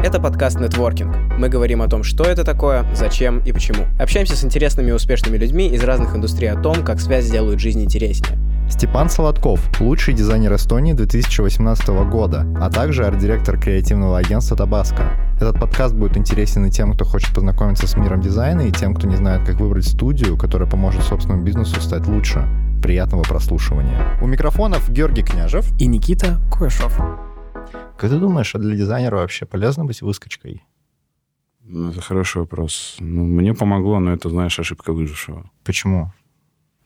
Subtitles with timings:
[0.00, 1.12] Это подкаст «Нетворкинг».
[1.38, 3.84] Мы говорим о том, что это такое, зачем и почему.
[3.98, 7.82] Общаемся с интересными и успешными людьми из разных индустрий о том, как связь делают жизнь
[7.82, 8.38] интереснее.
[8.70, 15.02] Степан Солодков, лучший дизайнер Эстонии 2018 года, а также арт-директор креативного агентства Табаско.
[15.40, 19.08] Этот подкаст будет интересен и тем, кто хочет познакомиться с миром дизайна, и тем, кто
[19.08, 22.46] не знает, как выбрать студию, которая поможет собственному бизнесу стать лучше.
[22.80, 24.00] Приятного прослушивания.
[24.22, 27.00] У микрофонов Георгий Княжев и Никита Куешов.
[27.98, 30.62] Как ты думаешь, а для дизайнера вообще полезно быть выскочкой?
[31.64, 32.96] Ну, это хороший вопрос.
[33.00, 35.50] Ну, мне помогло, но это, знаешь, ошибка выжившего.
[35.64, 36.12] Почему?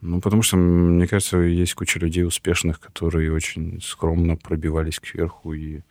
[0.00, 5.82] Ну, потому что, мне кажется, есть куча людей успешных, которые очень скромно пробивались кверху и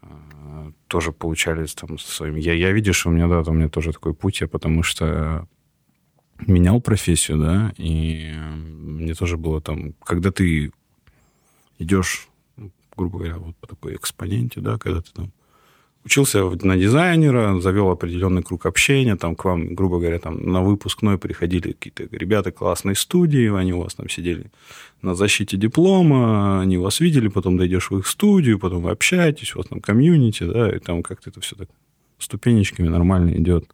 [0.00, 2.36] э, тоже получались там своим...
[2.36, 5.46] Я, я видишь, у меня, да, у меня тоже такой путь, я потому что
[6.46, 10.72] менял профессию, да, и мне тоже было там, когда ты
[11.78, 12.28] идешь,
[12.96, 15.32] грубо говоря, вот по такой экспоненте, да, когда ты там
[16.06, 21.18] учился на дизайнера, завел определенный круг общения, там к вам, грубо говоря, там на выпускной
[21.18, 24.50] приходили какие-то ребята классной студии, они у вас там сидели
[25.02, 29.58] на защите диплома, они вас видели, потом дойдешь в их студию, потом вы общаетесь, у
[29.58, 31.68] вас там комьюнити, да, и там как-то это все так
[32.18, 33.68] ступенечками нормально идет.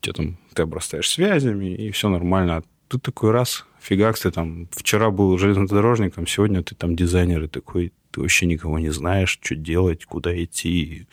[0.00, 2.64] Тебе там, ты обрастаешь связями, и все нормально.
[2.88, 7.92] Тут такой раз, фигакс, ты там вчера был железнодорожником, сегодня ты там дизайнер, и такой,
[8.12, 11.06] ты вообще никого не знаешь, что делать, куда идти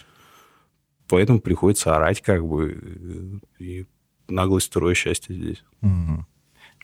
[1.14, 3.86] поэтому приходится орать как бы, и
[4.28, 5.64] наглость второе счастье здесь.
[5.84, 6.26] Угу.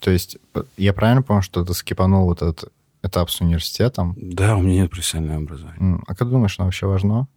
[0.02, 0.38] То есть
[0.78, 4.16] я правильно понял, что ты скипанул вот этот этап с университетом?
[4.18, 6.00] Да, у меня нет профессионального образования.
[6.06, 7.28] А как ты думаешь, оно вообще важно?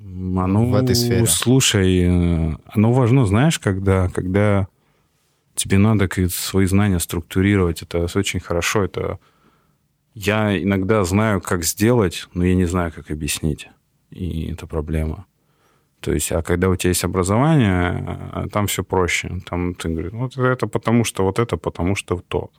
[0.00, 1.26] Оно, в этой сфере?
[1.26, 4.66] Слушай, э, оно важно, знаешь, когда, когда
[5.54, 7.82] тебе надо свои знания структурировать.
[7.82, 8.84] Это очень хорошо.
[8.84, 9.18] Это
[10.14, 13.68] я иногда знаю, как сделать, но я не знаю, как объяснить.
[14.10, 15.26] И это проблема.
[16.00, 19.40] То есть, а когда у тебя есть образование, а, там все проще.
[19.48, 22.50] Там ты говоришь, вот это потому что, вот это потому что то.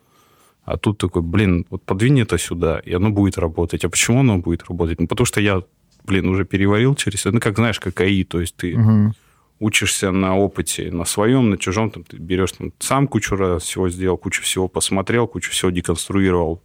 [0.64, 3.84] А тут такой, блин, вот подвинь это сюда, и оно будет работать.
[3.84, 5.00] А почему оно будет работать?
[5.00, 5.64] Ну, потому что я,
[6.06, 7.26] блин, уже переварил через.
[7.26, 9.14] Ну, как знаешь, как АИ, то есть ты угу.
[9.62, 13.90] Учишься на опыте, на своем, на чужом, там, ты берешь там, сам кучу раз всего
[13.90, 16.62] сделал, кучу всего посмотрел, кучу всего деконструировал,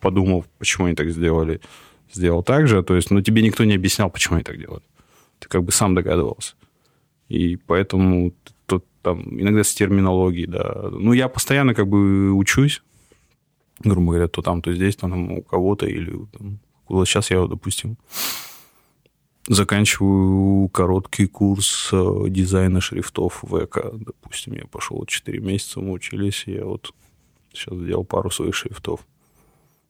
[0.00, 1.60] подумал, почему они так сделали,
[2.12, 2.82] сделал так же.
[2.82, 4.84] То есть, ну, тебе никто не объяснял, почему они так делают
[5.40, 6.54] ты как бы сам догадывался.
[7.28, 8.32] И поэтому
[8.66, 10.88] тут там иногда с терминологией, да.
[10.92, 12.82] Ну, я постоянно как бы учусь,
[13.80, 17.46] грубо говоря, то там, то здесь, то там у кого-то, или там, вот сейчас я,
[17.46, 17.96] допустим,
[19.50, 26.44] заканчиваю короткий курс э, дизайна шрифтов в ЭКО, допустим, я пошел 4 месяца, мы учились,
[26.46, 26.94] и я вот
[27.52, 29.00] сейчас сделал пару своих шрифтов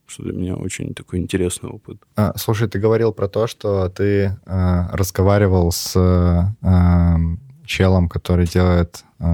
[0.07, 2.03] что для меня очень такой интересный опыт.
[2.17, 4.05] А, слушай, ты говорил про то, что ты
[4.45, 7.17] э, разговаривал с э,
[7.65, 9.25] челом, который делает, э,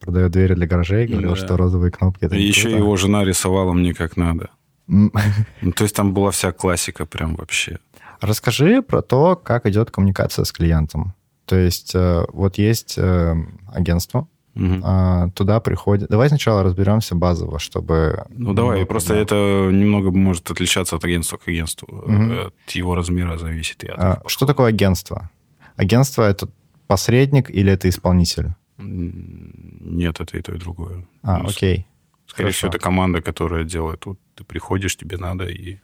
[0.00, 1.36] продает двери для гаражей, говорил, да.
[1.36, 2.24] что розовые кнопки...
[2.24, 2.78] Это И еще круто.
[2.78, 4.50] его жена рисовала мне как надо.
[4.88, 7.78] ну, то есть там была вся классика прям вообще.
[8.24, 11.14] Расскажи про то, как идет коммуникация с клиентом.
[11.44, 13.34] То есть э, вот есть э,
[13.72, 14.26] агентство,
[14.56, 15.32] Угу.
[15.34, 16.08] Туда приходят...
[16.08, 18.24] Давай сначала разберемся базово, чтобы...
[18.30, 18.86] Ну, давай.
[18.86, 19.34] Просто это
[19.72, 21.88] немного может отличаться от агентства к агентству.
[21.88, 22.32] Угу.
[22.46, 23.82] От его размера зависит.
[23.84, 25.30] И от а, что такое агентство?
[25.76, 26.48] Агентство— это
[26.86, 28.50] посредник или это исполнитель?
[28.78, 31.04] Нет, это и то, и другое.
[31.22, 31.86] А, ну, окей.
[32.26, 32.58] Скорее Хорошо.
[32.58, 34.06] всего, это команда, которая делает.
[34.06, 35.78] Вот ты приходишь, тебе надо, и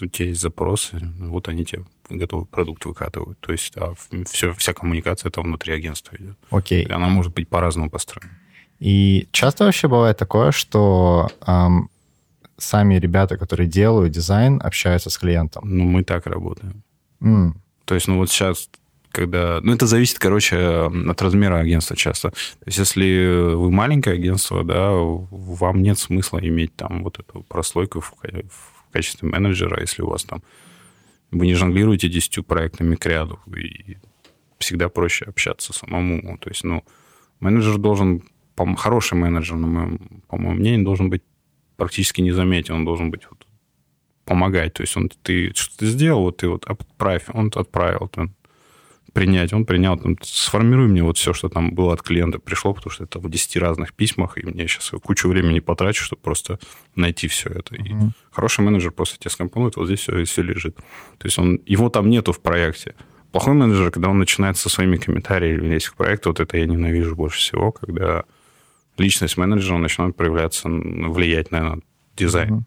[0.00, 3.38] у тебя есть запросы, вот они тебе готовый продукт выкатывают.
[3.40, 3.94] То есть а
[4.26, 6.36] все, вся коммуникация это внутри агентства идет.
[6.50, 6.84] Окей.
[6.84, 8.32] И она может быть по-разному построена.
[8.78, 11.90] И часто вообще бывает такое, что эм,
[12.56, 15.62] сами ребята, которые делают дизайн, общаются с клиентом.
[15.66, 16.82] Ну, мы так работаем.
[17.20, 17.52] Mm.
[17.84, 18.70] То есть, ну вот сейчас
[19.12, 19.60] когда...
[19.62, 22.30] Ну, это зависит, короче, от размера агентства часто.
[22.30, 28.00] То есть, если вы маленькое агентство, да, вам нет смысла иметь там вот эту прослойку
[28.00, 30.42] в, в качестве менеджера, если у вас там
[31.30, 33.96] вы не жонглируете десятью проектами к ряду, и
[34.58, 36.38] всегда проще общаться самому.
[36.38, 36.84] То есть, ну,
[37.40, 38.22] менеджер должен,
[38.76, 41.22] хороший менеджер, на моем, по моему мнению, должен быть
[41.76, 43.46] практически незаметен, он должен быть вот,
[44.24, 44.74] помогать.
[44.74, 48.34] То есть он, ты что ты сделал, вот ты вот отправь, он отправил, он
[49.12, 52.90] принять, он принял, там, сформируй мне вот все, что там было от клиента, пришло, потому
[52.90, 56.58] что это в 10 разных письмах, и мне сейчас кучу времени потрачу, чтобы просто
[56.94, 57.74] найти все это.
[57.74, 58.08] Uh-huh.
[58.08, 60.76] И хороший менеджер просто тебе скомпонует, вот здесь все, все лежит.
[60.76, 62.94] То есть он, его там нету в проекте.
[63.32, 67.14] Плохой менеджер, когда он начинает со своими комментариями лезть к проекту, вот это я ненавижу
[67.14, 68.24] больше всего, когда
[68.98, 71.78] личность менеджера начинает проявляться, влиять на
[72.16, 72.50] дизайн.
[72.50, 72.64] Uh-huh.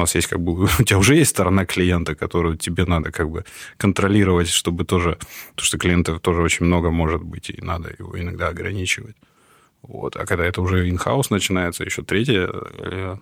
[0.00, 0.64] У нас есть как бы...
[0.80, 3.44] У тебя уже есть сторона клиента, которую тебе надо как бы
[3.76, 5.18] контролировать, чтобы тоже...
[5.50, 9.16] Потому что клиентов тоже очень много может быть, и надо его иногда ограничивать.
[9.82, 10.16] Вот.
[10.16, 13.16] А когда это уже in-house начинается, еще третья э,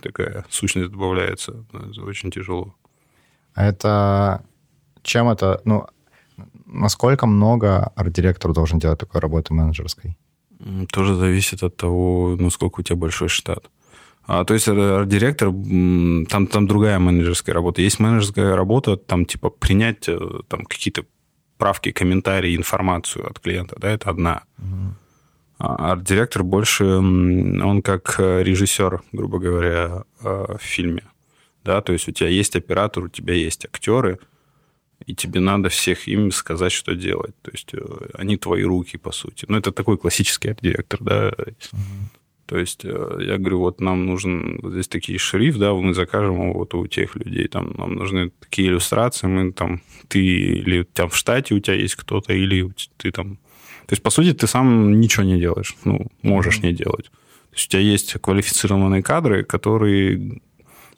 [0.00, 2.74] такая сущность добавляется, это очень тяжело.
[3.54, 4.42] А это...
[5.02, 5.60] Чем это...
[5.66, 5.86] Ну,
[6.66, 10.16] насколько много арт-директор должен делать такой работы менеджерской?
[10.90, 13.70] Тоже зависит от того, насколько у тебя большой штат.
[14.26, 17.82] А, то есть арт-директор, там, там другая менеджерская работа.
[17.82, 20.18] Есть менеджерская работа, там типа принять э,
[20.48, 21.04] там, какие-то
[21.58, 24.44] правки, комментарии, информацию от клиента, да, это одна.
[24.58, 24.94] Угу.
[25.58, 31.04] А арт-директор больше, он как э, режиссер, грубо говоря, э, в фильме.
[31.62, 34.18] Да, то есть у тебя есть оператор, у тебя есть актеры,
[35.06, 37.34] и тебе надо всех им сказать, что делать.
[37.42, 37.72] То есть
[38.14, 39.44] они твои руки, по сути.
[39.48, 41.28] Ну, это такой классический арт-директор, да.
[41.72, 41.80] Угу.
[42.46, 46.34] То есть э, я говорю, вот нам нужен вот здесь такие шрифт, да, мы закажем
[46.34, 51.08] его вот у тех людей, там нам нужны такие иллюстрации, мы там, ты или там
[51.08, 53.36] в штате у тебя есть кто-то, или ты там...
[53.86, 56.66] То есть, по сути, ты сам ничего не делаешь, ну, можешь mm-hmm.
[56.66, 57.06] не делать.
[57.06, 60.40] То есть у тебя есть квалифицированные кадры, которые,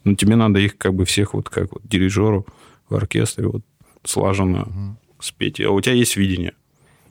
[0.05, 2.47] ну, тебе надо их как бы всех вот как вот дирижеру
[2.89, 3.63] в оркестре вот
[4.03, 5.21] слаженно mm-hmm.
[5.21, 6.55] спеть, а у тебя есть видение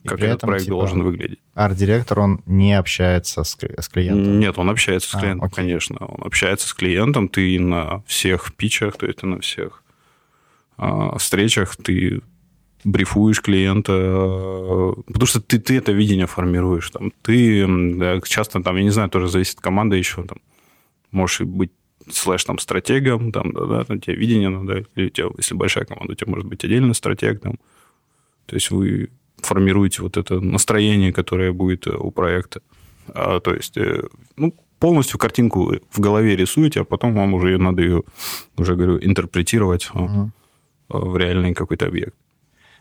[0.06, 1.38] как этот этом, проект типа, должен выглядеть.
[1.54, 4.40] Арт-директор, он не общается с, с клиентом?
[4.40, 5.56] Нет, он общается с а, клиентом, окей.
[5.56, 5.96] конечно.
[5.98, 9.82] Он общается с клиентом, ты на всех питчах, то есть ты на всех
[10.78, 12.22] а, встречах, ты
[12.84, 13.92] брифуешь клиента,
[15.06, 16.88] потому что ты, ты это видение формируешь.
[16.90, 20.38] Там, ты да, часто, там, я не знаю, тоже зависит от команды еще, там,
[21.10, 21.72] можешь быть
[22.08, 25.84] слэш там стратегом, там, да, да, там, тебе видение надо, или у тебя, если большая
[25.84, 27.58] команда, у тебя может быть отдельно стратег, там,
[28.46, 32.60] то есть вы формируете вот это настроение, которое будет э, у проекта.
[33.08, 34.02] А, то есть, э,
[34.36, 38.02] ну, полностью картинку в голове рисуете, а потом вам уже надо ее,
[38.56, 40.30] уже говорю, интерпретировать угу.
[40.88, 42.14] в реальный какой-то объект.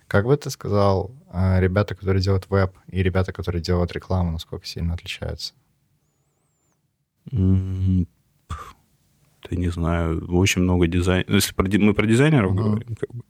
[0.08, 4.66] Как бы ты сказал, а, ребята, которые делают веб, и ребята, которые делают рекламу, насколько
[4.66, 5.54] сильно отличаются?
[9.50, 11.36] Да не знаю, очень много дизайнеров.
[11.36, 13.24] Если про, мы про дизайнеров uh говорим, как бы,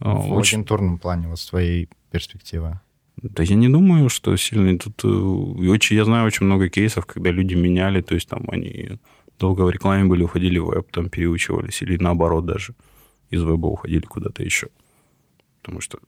[0.00, 0.58] в очень...
[0.58, 2.80] агентурном плане, вот с твоей перспективы?
[3.16, 5.04] Да я не думаю, что сильно тут...
[5.04, 8.98] Э, очень, я знаю очень много кейсов, когда люди меняли, то есть там они
[9.38, 12.74] долго в рекламе были, уходили в веб, там переучивались, или наоборот даже
[13.30, 14.68] из веба уходили куда-то еще.
[15.62, 15.98] Потому что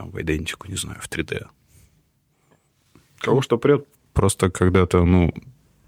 [0.00, 1.46] там в идентику, не знаю, в 3D.
[3.18, 3.86] Кого что прет?
[4.14, 5.30] Просто когда-то, ну,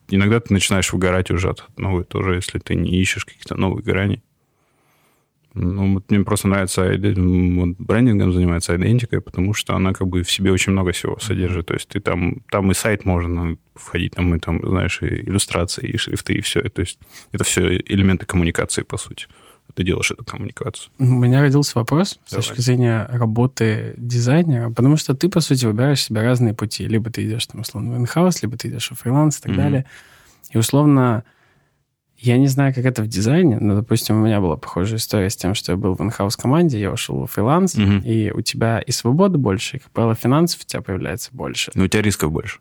[0.09, 4.23] иногда ты начинаешь выгорать уже от новой тоже, если ты не ищешь каких-то новых граней.
[5.55, 10.31] Ну, вот мне просто нравится вот брендингом занимается идентикой, потому что она как бы в
[10.31, 11.67] себе очень много всего содержит.
[11.67, 15.87] То есть ты там, там и сайт можно входить, там и там, знаешь, и иллюстрации,
[15.87, 16.63] и шрифты, и все.
[16.63, 16.99] То есть
[17.33, 19.27] это все элементы коммуникации, по сути.
[19.75, 20.91] Ты делаешь эту коммуникацию.
[20.99, 22.43] У меня родился вопрос Давай.
[22.43, 26.87] с точки зрения работы дизайнера, потому что ты, по сути, выбираешь себе разные пути.
[26.87, 29.57] Либо ты идешь, там, условно, в инхаус, либо ты идешь в фриланс и так mm-hmm.
[29.57, 29.87] далее.
[30.51, 31.25] И, условно,
[32.23, 35.37] я не знаю, как это в дизайне, но, допустим, у меня была похожая история с
[35.37, 37.99] тем, что я был в инхаус команде, я ушел в фриланс, угу.
[38.05, 41.73] и у тебя и свободы больше, и, как правило, финансов у тебя появляется больше.
[41.75, 42.61] Но у тебя рисков больше.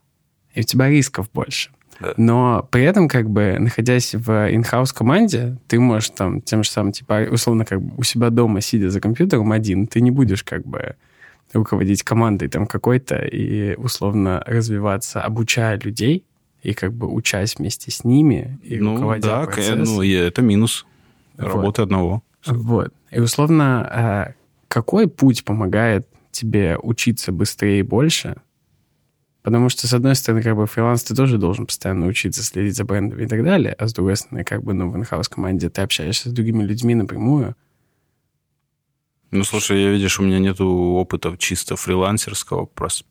[0.55, 1.69] И у тебя рисков больше.
[1.99, 2.13] Да.
[2.17, 6.91] Но при этом, как бы, находясь в инхаус команде, ты можешь там тем же самым,
[6.91, 10.65] типа, условно, как бы у себя дома, сидя за компьютером один, ты не будешь, как
[10.65, 10.95] бы,
[11.53, 16.25] руководить командой там какой-то и условно развиваться, обучая людей,
[16.61, 19.89] и как бы учась вместе с ними и ну, руководя да, процесс.
[19.89, 20.85] ну, это минус
[21.37, 21.85] работы вот.
[21.85, 22.23] одного.
[22.45, 22.93] Вот.
[23.11, 24.33] И условно, а,
[24.67, 28.35] какой путь помогает тебе учиться быстрее и больше?
[29.43, 32.85] Потому что, с одной стороны, как бы фриланс ты тоже должен постоянно учиться, следить за
[32.85, 35.81] брендами и так далее, а с другой стороны, как бы, ну, в инхаус команде ты
[35.81, 37.55] общаешься с другими людьми напрямую.
[39.31, 43.05] Ну, слушай, я видишь, у меня нету опыта чисто фрилансерского, просто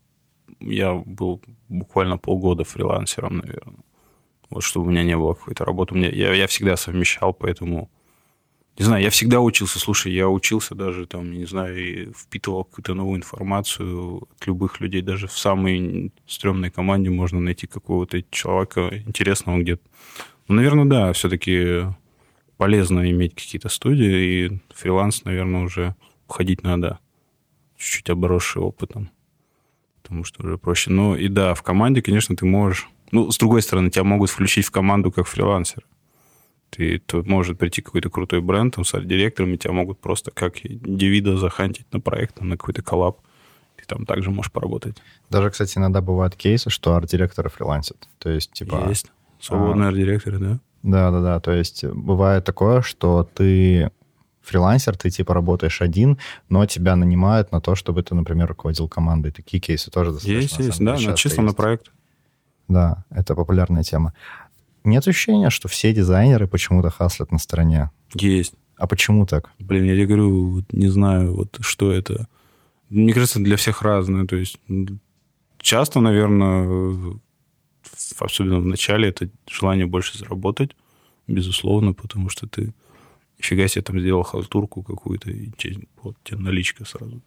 [0.60, 3.84] я был буквально полгода фрилансером, наверное.
[4.50, 5.94] Вот чтобы у меня не было какой-то работы.
[5.94, 7.90] Мне, я, я всегда совмещал, поэтому...
[8.78, 9.78] Не знаю, я всегда учился.
[9.78, 15.02] Слушай, я учился даже, там, не знаю, и впитывал какую-то новую информацию от любых людей.
[15.02, 19.82] Даже в самой стрёмной команде можно найти какого-то человека интересного где-то.
[20.48, 21.82] Ну, наверное, да, все-таки
[22.56, 25.94] полезно иметь какие-то студии, и фриланс, наверное, уже
[26.26, 26.98] уходить надо
[27.76, 29.10] чуть-чуть обросший опытом
[30.10, 30.90] потому что уже проще.
[30.90, 32.88] Ну и да, в команде, конечно, ты можешь...
[33.12, 35.84] Ну, с другой стороны, тебя могут включить в команду как фрилансера.
[36.70, 40.66] Ты, тут может прийти какой-то крутой бренд там, с арт-директором, и тебя могут просто как
[40.66, 43.20] индивида захантить на проект, на какой-то коллаб.
[43.76, 44.96] Ты там также можешь поработать.
[45.30, 48.08] Даже, кстати, иногда бывают кейсы, что арт-директоры фрилансят.
[48.18, 48.86] То есть, типа...
[48.88, 49.12] Есть.
[49.38, 50.60] Свободные а, арт-директоры, да.
[50.82, 53.92] Да-да-да, то есть бывает такое, что ты
[54.42, 56.18] фрилансер, ты типа работаешь один,
[56.48, 59.30] но тебя нанимают на то, чтобы ты, например, руководил командой.
[59.32, 60.40] Такие кейсы тоже достаточно.
[60.40, 61.90] Есть, есть, да, на чисто на проект.
[62.68, 64.14] Да, это популярная тема.
[64.84, 67.90] Нет ощущения, что все дизайнеры почему-то хаслят на стороне?
[68.14, 68.54] Есть.
[68.76, 69.50] А почему так?
[69.58, 72.26] Блин, я тебе говорю, не знаю, вот что это.
[72.88, 74.26] Мне кажется, для всех разное.
[74.26, 74.58] То есть
[75.58, 77.18] часто, наверное,
[78.18, 80.74] особенно в начале, это желание больше заработать,
[81.26, 82.72] безусловно, потому что ты
[83.40, 85.50] Нифига себе там сделал халтурку какую-то, и
[86.02, 87.22] вот тебе наличка сразу.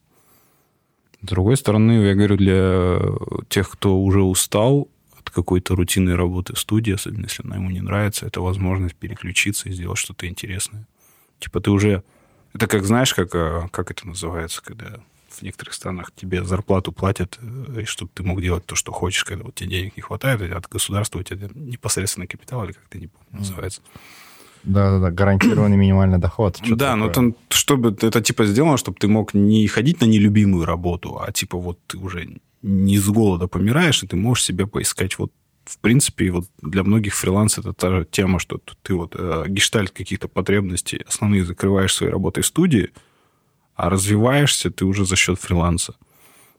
[1.22, 3.02] С другой стороны, я говорю, для
[3.50, 7.82] тех, кто уже устал от какой-то рутинной работы в студии, особенно если она ему не
[7.82, 10.86] нравится, это возможность переключиться и сделать что-то интересное.
[11.40, 12.04] Типа ты уже...
[12.54, 17.40] Это как, знаешь, как, а, как это называется, когда в некоторых странах тебе зарплату платят,
[17.42, 20.42] э, и чтобы ты мог делать то, что хочешь, когда вот тебе денег не хватает,
[20.52, 23.82] от государства у тебя непосредственно капитал, или как это не помню, называется.
[23.82, 24.00] Mm.
[24.64, 26.60] Да-да-да, гарантированный минимальный доход.
[26.68, 31.20] Да, но там, чтобы это типа сделано, чтобы ты мог не ходить на нелюбимую работу,
[31.20, 35.32] а типа вот ты уже не с голода помираешь, и ты можешь себе поискать вот
[35.66, 39.92] в принципе, вот для многих фриланс это та же тема, что ты вот э, гештальт
[39.92, 42.92] каких-то потребностей основные закрываешь своей работой в студии,
[43.76, 45.94] а развиваешься ты уже за счет фриланса.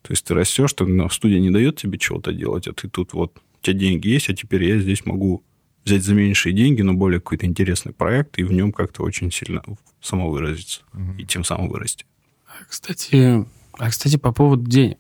[0.03, 3.13] То есть ты растешь, ты, в студии не дает тебе чего-то делать, а ты тут
[3.13, 5.43] вот, у тебя деньги есть, а теперь я здесь могу
[5.85, 9.63] взять за меньшие деньги, но более какой-то интересный проект, и в нем как-то очень сильно
[10.01, 11.15] самовыразиться угу.
[11.19, 12.05] и тем самым вырасти.
[12.47, 14.99] А, кстати, а, кстати, по поводу денег.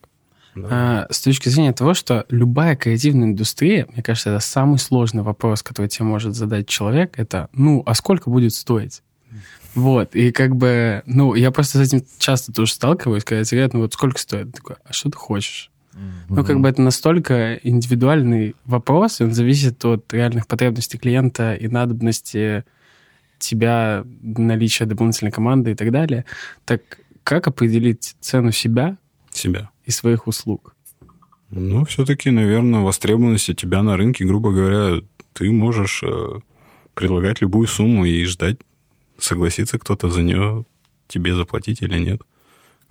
[0.54, 0.68] Да.
[0.70, 5.62] А, с точки зрения того, что любая креативная индустрия, мне кажется, это самый сложный вопрос,
[5.62, 9.02] который тебе может задать человек, это, ну, а сколько будет стоить?
[9.74, 13.74] Вот, и как бы, ну, я просто с этим часто тоже сталкиваюсь, когда тебе говорят,
[13.74, 14.52] ну, вот сколько стоит?
[14.52, 15.72] Такой, а что ты хочешь?
[16.28, 22.64] Ну, как бы это настолько индивидуальный вопрос, он зависит от реальных потребностей клиента и надобности
[23.38, 26.24] тебя, наличия дополнительной команды и так далее.
[26.64, 26.82] Так
[27.22, 28.96] как определить цену себя?
[29.30, 29.70] Себя.
[29.84, 30.74] И своих услуг?
[31.50, 36.40] Ну, все-таки, наверное, востребованности тебя на рынке, грубо говоря, ты можешь э,
[36.94, 38.56] предлагать любую сумму и ждать,
[39.18, 40.64] согласится кто-то за нее
[41.06, 42.22] тебе заплатить или нет.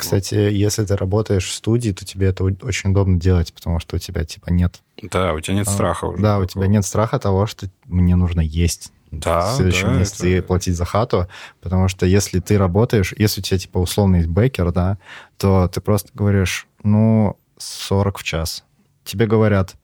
[0.03, 4.00] Кстати, если ты работаешь в студии, то тебе это очень удобно делать, потому что у
[4.00, 4.81] тебя типа нет...
[5.01, 6.22] Да, у тебя нет а, страха уже.
[6.22, 6.43] Да, такого.
[6.43, 10.38] у тебя нет страха того, что мне нужно есть да, в следующем да, месяце это...
[10.38, 11.27] и платить за хату,
[11.62, 14.98] потому что если ты работаешь, если у тебя типа условный есть бэкер, да,
[15.38, 18.63] то ты просто говоришь, ну, 40 в час.
[19.03, 19.75] Тебе говорят,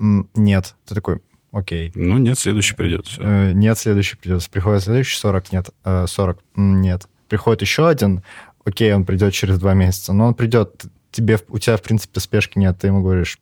[0.00, 0.74] нет.
[0.86, 1.20] Ты такой,
[1.52, 1.92] окей.
[1.94, 3.06] Ну, нет, следующий придет.
[3.06, 3.22] Все.
[3.22, 4.48] Э, нет, следующий придет.
[4.50, 5.70] Приходит следующий, 40, нет.
[6.06, 7.08] 40, э, нет.
[7.28, 8.22] Приходит еще один,
[8.64, 12.58] окей, он придет через два месяца, но он придет, тебе, у тебя, в принципе, спешки
[12.58, 13.38] нет, ты ему говоришь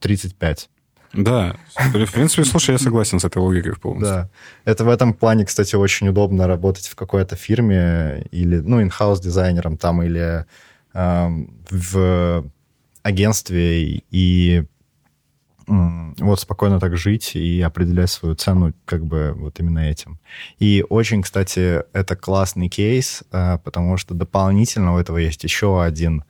[0.00, 0.68] 35.
[1.12, 4.14] Да, в принципе, слушай, я согласен с этой логикой полностью.
[4.14, 4.30] Да,
[4.64, 9.78] это в этом плане, кстати, очень удобно работать в какой-то фирме или, ну, инхаус дизайнером
[9.78, 10.44] там или
[10.92, 11.28] э,
[11.70, 12.44] в
[13.02, 14.64] агентстве и
[15.66, 20.18] вот спокойно так жить и определять свою цену как бы вот именно этим.
[20.58, 26.24] И очень, кстати, это классный кейс, а, потому что дополнительно у этого есть еще один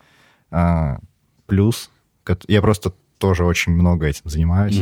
[0.50, 0.99] а,
[1.47, 1.90] плюс.
[2.49, 4.78] Я просто тоже очень много этим занимаюсь.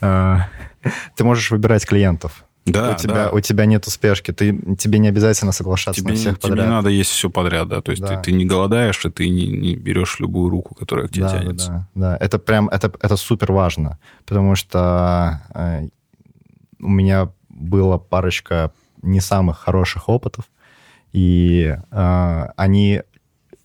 [0.00, 0.42] Mm-hmm.
[1.16, 2.44] Ты можешь выбирать клиентов.
[2.72, 3.30] Да, у тебя, да.
[3.30, 6.66] у тебя нет спешки, ты, тебе не обязательно соглашаться тебе, на всех тебе подряд.
[6.66, 8.16] Тебе надо есть все подряд, да, то есть да.
[8.16, 11.38] Ты, ты не голодаешь, и ты не, не берешь любую руку, которая к тебе да,
[11.38, 11.88] тянется.
[11.94, 15.88] Да, да, это прям, это, это супер важно, потому что э,
[16.78, 18.72] у меня была парочка
[19.02, 20.44] не самых хороших опытов,
[21.12, 23.02] и э, они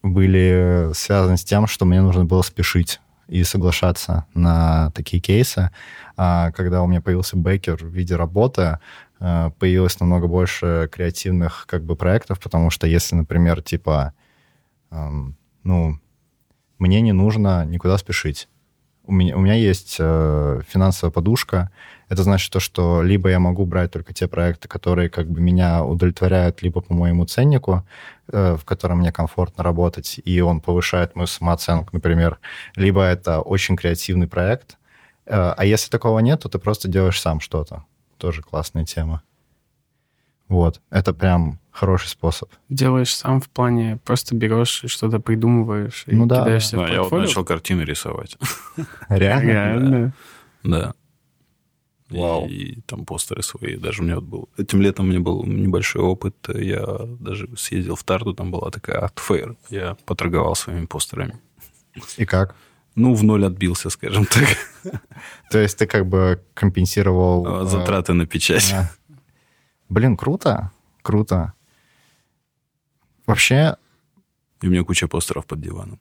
[0.03, 5.71] были связаны с тем, что мне нужно было спешить и соглашаться на такие кейсы.
[6.17, 8.79] А когда у меня появился бэкер в виде работы,
[9.19, 14.13] а, появилось намного больше креативных как бы проектов, потому что если, например, типа,
[15.63, 15.99] ну,
[16.79, 18.47] мне не нужно никуда спешить.
[19.07, 21.69] У меня, у меня есть э, финансовая подушка.
[22.09, 25.83] Это значит то, что либо я могу брать только те проекты, которые как бы меня
[25.83, 27.83] удовлетворяют, либо по моему ценнику,
[28.27, 32.39] э, в котором мне комфортно работать, и он повышает мою самооценку, например,
[32.75, 34.77] либо это очень креативный проект.
[35.25, 37.83] Э, а если такого нет, то ты просто делаешь сам что-то.
[38.17, 39.21] Тоже классная тема.
[40.47, 42.49] Вот, это прям хороший способ.
[42.69, 46.43] Делаешь сам в плане, просто берешь и что-то придумываешь и ну, да.
[46.43, 48.37] кидаешься да, в Я вот начал картины рисовать.
[49.09, 49.49] Реально?
[49.49, 50.13] Реально?
[50.63, 50.93] Да.
[52.09, 52.47] Вау.
[52.47, 53.77] И там постеры свои.
[53.77, 54.49] Даже у меня вот был...
[54.57, 56.35] Этим летом у меня был небольшой опыт.
[56.53, 56.85] Я
[57.19, 59.55] даже съездил в Тарту, там была такая art fair.
[59.69, 61.39] Я поторговал своими постерами.
[62.17, 62.55] И как?
[62.95, 64.47] Ну, в ноль отбился, скажем так.
[65.51, 67.65] То есть ты как бы компенсировал...
[67.65, 68.73] Затраты на печать.
[69.89, 71.53] Блин, круто, круто.
[73.25, 73.77] Вообще...
[74.61, 75.99] И у меня куча постеров под диваном.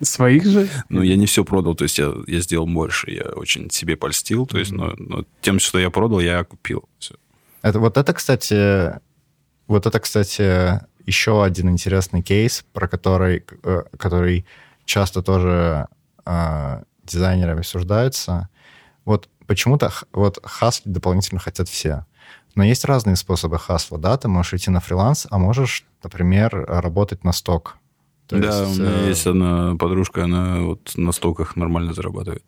[0.00, 0.68] Своих же?
[0.88, 4.46] Ну, я не все продал, то есть я, я сделал больше, я очень себе польстил,
[4.46, 6.88] то есть, но, но тем, что я продал, я купил.
[6.98, 7.14] Все.
[7.62, 9.00] Это, вот это, кстати,
[9.66, 14.44] вот это, кстати, еще один интересный кейс, про который, э, который
[14.84, 15.86] часто тоже
[16.26, 18.48] э, дизайнерами обсуждается.
[19.04, 22.06] Вот почему-то вот хаслить дополнительно хотят все.
[22.54, 24.16] Но есть разные способы хасла, да?
[24.16, 27.76] Ты можешь идти на фриланс, а можешь, например, работать на сток.
[28.26, 29.08] То да, есть, у меня э...
[29.08, 32.44] есть одна подружка, она вот на стоках нормально зарабатывает.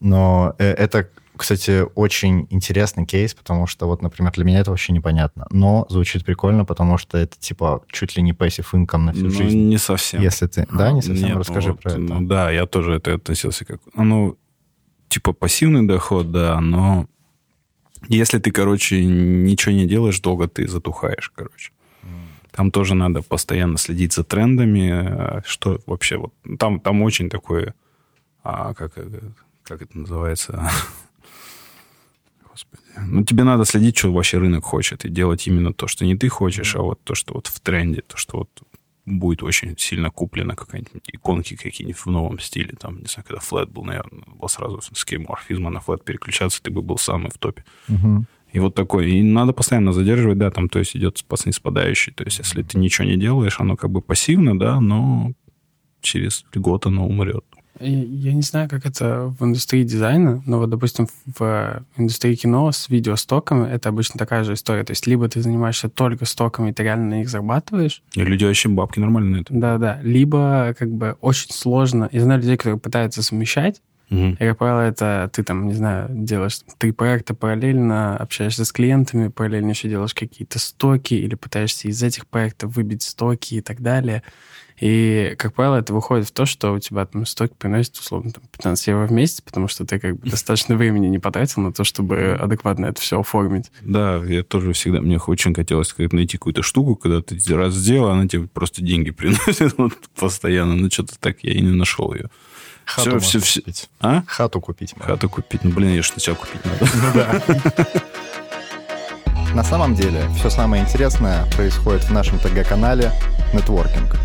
[0.00, 4.92] Но э, это, кстати, очень интересный кейс, потому что вот, например, для меня это вообще
[4.92, 5.46] непонятно.
[5.50, 9.30] Но звучит прикольно, потому что это типа чуть ли не passive income на всю ну,
[9.30, 9.58] жизнь.
[9.68, 10.22] не совсем.
[10.22, 10.66] Если ты...
[10.72, 11.28] Да, не совсем?
[11.28, 12.00] Нет, Расскажи ну, про это.
[12.00, 13.80] Ну, да, я тоже это относился как...
[13.94, 14.36] Ну,
[15.12, 17.06] типа пассивный доход, да, но
[18.08, 21.72] если ты, короче, ничего не делаешь долго, ты затухаешь, короче.
[22.50, 27.74] Там тоже надо постоянно следить за трендами, а, что вообще вот там там очень такое,
[28.42, 28.92] а, как
[29.62, 30.70] как это называется,
[32.50, 36.14] господи, ну тебе надо следить, что вообще рынок хочет и делать именно то, что не
[36.14, 38.50] ты хочешь, а вот то, что вот в тренде, то, что вот
[39.04, 42.74] будет очень сильно куплено какая-нибудь иконки какие-нибудь в новом стиле.
[42.78, 46.70] Там, не знаю, когда флет был, наверное, было сразу с кейморфизма на флет переключаться, ты
[46.70, 47.64] бы был самый в топе.
[47.88, 48.24] Угу.
[48.52, 49.10] И вот такой.
[49.10, 52.12] И надо постоянно задерживать, да, там, то есть идет спадающий.
[52.12, 55.32] То есть если ты ничего не делаешь, оно как бы пассивно, да, но
[56.00, 57.44] через год оно умрет.
[57.80, 62.88] Я не знаю, как это в индустрии дизайна, но вот, допустим, в индустрии кино с
[62.88, 64.84] видеостоком это обычно такая же история.
[64.84, 68.02] То есть либо ты занимаешься только стоками, и ты реально на них зарабатываешь.
[68.14, 69.54] И люди вообще бабки нормально на это.
[69.54, 70.00] Да-да.
[70.02, 72.08] Либо как бы очень сложно.
[72.12, 73.80] Я знаю людей, которые пытаются совмещать,
[74.12, 74.20] Угу.
[74.20, 79.28] И, как правило, это ты там, не знаю, делаешь три проекта параллельно, общаешься с клиентами,
[79.28, 84.22] параллельно еще делаешь какие-то стоки или пытаешься из этих проектов выбить стоки и так далее.
[84.82, 88.42] И, как правило, это выходит в то, что у тебя там стоки приносит, условно, там,
[88.50, 91.84] 15 евро в месяц, потому что ты как бы достаточно времени не потратил на то,
[91.84, 93.70] чтобы адекватно это все оформить.
[93.82, 98.08] Да, я тоже всегда, мне очень хотелось как найти какую-то штуку, когда ты раз сделал,
[98.10, 100.74] она тебе просто деньги приносит вот, постоянно.
[100.74, 102.28] Но что-то так я и не нашел ее.
[102.84, 103.60] Хату все, все, все.
[103.60, 103.88] купить.
[104.00, 104.24] А?
[104.26, 104.96] Хату купить.
[104.96, 105.14] можно.
[105.14, 105.62] Хату купить.
[105.62, 106.88] Ну, блин, ее же сначала купить надо.
[106.96, 107.42] Ну да.
[109.54, 113.12] На самом деле, все самое интересное происходит в нашем ТГ-канале
[113.54, 114.16] «Нетворкинг».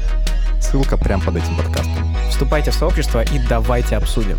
[0.61, 2.15] Ссылка прямо под этим подкастом.
[2.29, 4.37] Вступайте в сообщество и давайте обсудим.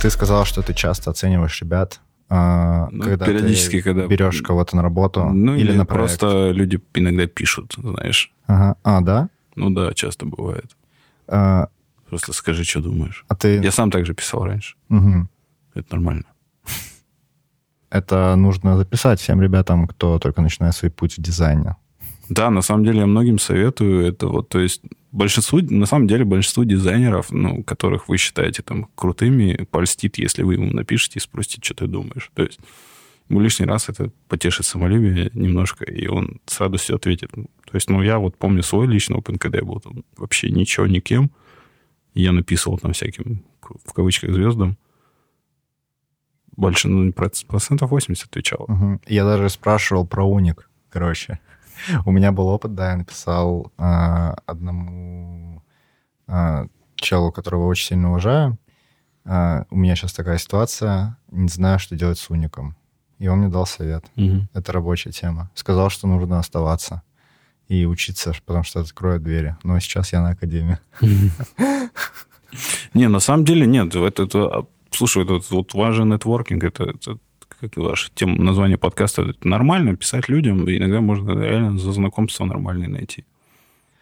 [0.00, 4.76] Ты сказал, что ты часто оцениваешь ребят, а, Ну, когда периодически, ты когда- берешь кого-то
[4.76, 6.18] на работу Ну, или или на проект.
[6.18, 8.32] просто люди иногда пишут, знаешь.
[8.46, 8.76] Ага.
[8.82, 9.28] А, да?
[9.54, 10.76] Ну да, часто бывает.
[11.28, 11.68] А,
[12.08, 13.24] Просто скажи, что думаешь.
[13.28, 13.56] а ты...
[13.62, 14.76] Я сам так же писал раньше.
[14.88, 15.28] Мгм.
[15.74, 16.24] Это нормально.
[17.90, 21.76] Это нужно записать всем ребятам, кто только начинает свой путь в дизайне.
[22.28, 26.24] Да, на самом деле я многим советую это вот, то есть большинству, на самом деле
[26.24, 31.60] большинству дизайнеров, ну, которых вы считаете там крутыми, польстит, если вы ему напишите и спросите,
[31.62, 32.30] что ты думаешь.
[32.34, 32.58] То есть
[33.28, 37.30] ему лишний раз это потешит самолюбие немножко, и он с радостью ответит.
[37.32, 40.86] То есть, ну, я вот помню свой личный опыт, когда я был там вообще ничего,
[40.86, 41.30] никем.
[42.14, 44.76] Я написывал там всяким, в кавычках, звездам.
[46.56, 48.64] Больше, ну, проц- процентов 80 отвечал.
[48.68, 49.00] Мгм.
[49.06, 51.38] Я даже спрашивал про уник, короче.
[52.04, 55.62] У меня был опыт, да, я написал а, одному
[56.26, 58.58] а, челу, которого очень сильно уважаю.
[59.24, 62.76] А, у меня сейчас такая ситуация, не знаю, что делать с уником.
[63.18, 64.04] И он мне дал совет.
[64.16, 64.48] Мгм.
[64.52, 65.50] Это рабочая тема.
[65.54, 67.02] Сказал, что нужно оставаться
[67.68, 69.56] и учиться, потому что это откроет двери.
[69.62, 70.78] Но сейчас я на академии.
[72.94, 73.94] Не, на самом деле нет.
[73.94, 76.64] Это, это, а, слушай, это вот важен нетворкинг.
[76.64, 77.18] Это, это
[77.60, 79.22] как ваше тема, название подкаста.
[79.22, 80.68] Это нормально писать людям.
[80.68, 83.24] и Иногда можно реально за знакомство нормальное найти.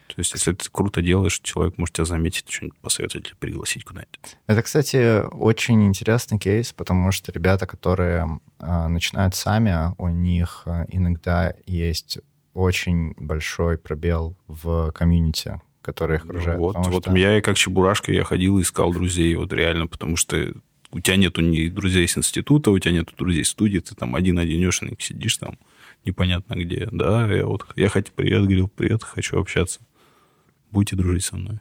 [0.08, 4.36] То есть, если ты круто делаешь, человек может тебя заметить, что-нибудь посоветовать или пригласить куда-нибудь.
[4.46, 10.84] Это, кстати, очень интересный кейс, потому что ребята, которые а, начинают сами, у них а,
[10.88, 12.18] иногда есть
[12.52, 16.58] очень большой пробел в комьюнити, который их окружает.
[16.60, 20.16] вот, вот что- я и как чебурашка, я ходил и искал друзей, вот реально, потому
[20.16, 20.52] что
[20.94, 25.02] у тебя нету ни друзей с института, у тебя нету друзей студии, ты там один-одинешенек
[25.02, 25.58] сидишь там,
[26.04, 26.88] непонятно где.
[26.92, 29.80] Да, я вот, я хоть привет, говорил, привет, хочу общаться.
[30.70, 31.58] Будете дружить со мной.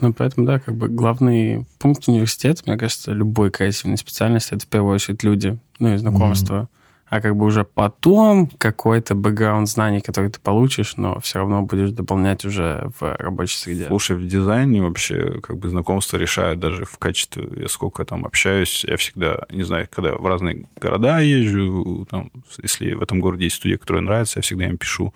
[0.00, 4.68] Ну, поэтому, да, как бы главный пункт университета, мне кажется, любой креативной специальности, это в
[4.68, 6.68] первую очередь люди, ну и знакомства.
[7.12, 11.90] А как бы уже потом какой-то бэкграунд знаний, который ты получишь, но все равно будешь
[11.90, 13.88] дополнять уже в рабочей среде.
[13.88, 18.86] Слушай, в дизайне вообще как бы знакомство решают даже в качестве, я сколько там общаюсь,
[18.88, 23.56] я всегда, не знаю, когда в разные города езжу, там, если в этом городе есть
[23.56, 25.12] студия, которая нравится, я всегда им пишу,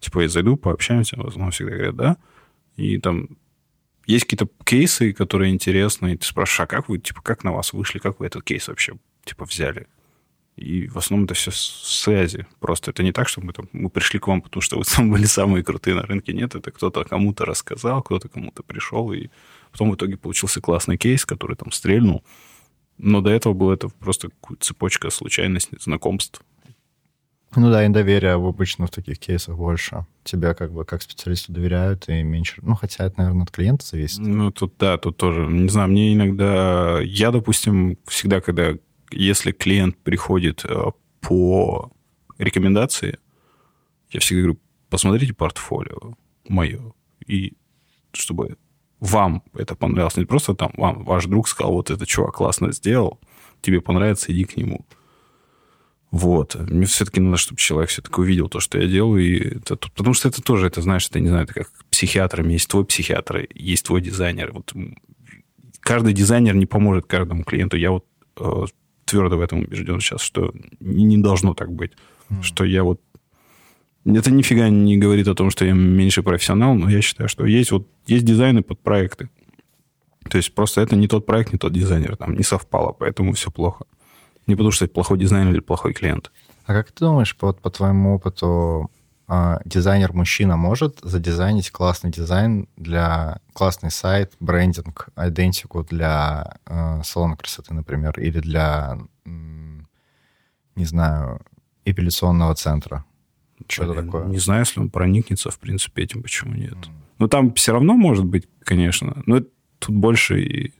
[0.00, 2.16] типа, я зайду, пообщаемся, в основном всегда говорят, да,
[2.76, 3.28] и там
[4.06, 7.74] есть какие-то кейсы, которые интересны, и ты спрашиваешь, а как вы, типа, как на вас
[7.74, 8.94] вышли, как вы этот кейс вообще,
[9.26, 9.88] типа, взяли?
[10.58, 12.46] И в основном это все связи.
[12.60, 15.10] Просто это не так, что мы, там, мы пришли к вам, потому что вы там
[15.12, 16.32] были самые крутые на рынке.
[16.32, 19.28] Нет, это кто-то кому-то рассказал, кто-то кому-то пришел, и
[19.70, 22.24] потом в итоге получился классный кейс, который там стрельнул.
[22.98, 26.42] Но до этого было это просто цепочка случайностей, знакомств.
[27.56, 30.06] Ну да, и доверия обычно в таких кейсах больше.
[30.22, 32.60] Тебя как бы как специалисту доверяют и меньше...
[32.62, 34.18] Ну, хотя это, наверное, от клиента зависит.
[34.18, 35.46] Ну, тут да, тут тоже.
[35.46, 37.00] Не знаю, мне иногда...
[37.00, 38.76] Я, допустим, всегда, когда
[39.10, 41.90] если клиент приходит э, по
[42.38, 43.18] рекомендации,
[44.10, 46.14] я всегда говорю, посмотрите портфолио
[46.48, 46.92] мое,
[47.26, 47.54] и
[48.12, 48.56] чтобы
[49.00, 50.16] вам это понравилось.
[50.16, 53.20] Не просто там вам ваш друг сказал, вот этот чувак классно сделал,
[53.60, 54.86] тебе понравится, иди к нему.
[56.10, 56.54] Вот.
[56.54, 59.22] Мне все-таки надо, чтобы человек все-таки увидел то, что я делаю.
[59.22, 62.54] И это, потому что это тоже, это, знаешь, это, не знаю, это как психиатрами.
[62.54, 64.52] Есть твой психиатр, есть твой дизайнер.
[64.52, 64.72] Вот
[65.80, 67.76] каждый дизайнер не поможет каждому клиенту.
[67.76, 68.06] Я вот
[68.38, 68.64] э,
[69.08, 71.92] твердо в этом убежден сейчас, что не должно так быть.
[72.30, 72.42] Mm.
[72.42, 73.00] Что я вот...
[74.04, 77.72] Это нифига не говорит о том, что я меньше профессионал, но я считаю, что есть
[77.72, 79.28] вот есть дизайны под проекты.
[80.30, 83.50] То есть просто это не тот проект, не тот дизайнер, там не совпало, поэтому все
[83.50, 83.84] плохо.
[84.46, 86.30] Не потому что это плохой дизайнер или плохой клиент.
[86.64, 88.90] А как ты думаешь, вот по твоему опыту,
[89.64, 98.18] дизайнер-мужчина может задизайнить классный дизайн для классный сайт, брендинг, идентику для э, салона красоты, например,
[98.18, 101.42] или для, не знаю,
[101.84, 103.04] эпиляционного центра?
[103.66, 104.26] Что-то такое.
[104.26, 106.74] Не знаю, если он проникнется, в принципе, этим, почему нет.
[106.74, 106.92] Mm.
[107.18, 109.40] Ну, там все равно может быть, конечно, но
[109.78, 110.72] тут больше и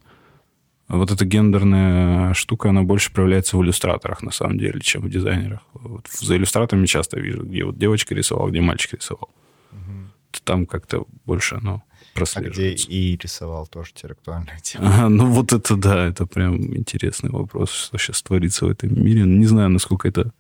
[0.97, 5.61] вот эта гендерная штука, она больше проявляется в иллюстраторах, на самом деле, чем в дизайнерах.
[5.75, 9.29] Вот за иллюстраторами часто вижу, где вот девочка рисовала, где мальчик рисовал.
[9.73, 10.41] Угу.
[10.45, 11.83] Там как-то больше, ну,
[12.15, 12.63] прослеживается.
[12.63, 14.89] А где и рисовал тоже те актуальная тема.
[14.89, 19.23] Ага, ну вот это да, это прям интересный вопрос, что сейчас творится в этом мире.
[19.23, 20.33] Не знаю, насколько это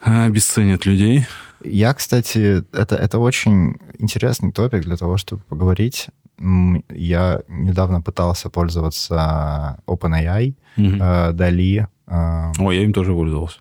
[0.00, 1.26] обесценит людей.
[1.62, 6.08] Я, кстати, это, это очень интересный топик для того, чтобы поговорить
[6.40, 10.86] я недавно пытался пользоваться OpenAI, угу.
[10.86, 11.86] Dali.
[12.06, 13.58] О, я им тоже пользовался.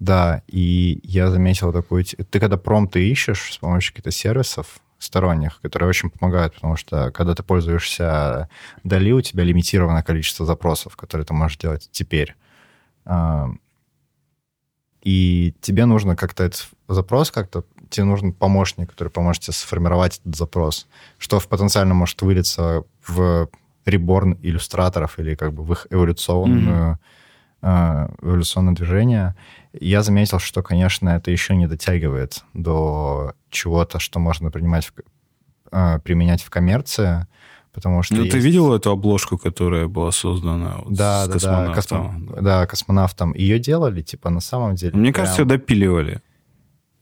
[0.00, 2.04] Да, и я заметил такую...
[2.04, 7.34] Ты когда промпты ищешь с помощью каких-то сервисов сторонних, которые очень помогают, потому что когда
[7.34, 8.48] ты пользуешься
[8.84, 12.34] Dali, у тебя лимитированное количество запросов, которые ты можешь делать теперь.
[15.04, 20.36] И тебе нужно как-то этот запрос как-то тебе нужен помощник, который поможет тебе сформировать этот
[20.36, 20.86] запрос,
[21.18, 23.48] что в потенциально может вылиться в
[23.86, 26.98] реборн иллюстраторов или как бы в их эволюционную,
[27.62, 28.08] mm-hmm.
[28.22, 29.36] э, эволюционное движение.
[29.72, 34.92] Я заметил, что, конечно, это еще не дотягивает до чего-то, что можно принимать в,
[35.70, 37.26] э, применять в коммерции,
[37.74, 38.14] потому что...
[38.14, 38.32] Ну, есть...
[38.32, 42.26] ты видел эту обложку, которая была создана вот да, с да, космонавтом?
[42.26, 42.42] Да, космо...
[42.42, 43.34] да, космонавтом.
[43.34, 44.96] Ее делали, типа, на самом деле...
[44.96, 45.24] Мне прям...
[45.24, 46.20] кажется, ее допиливали.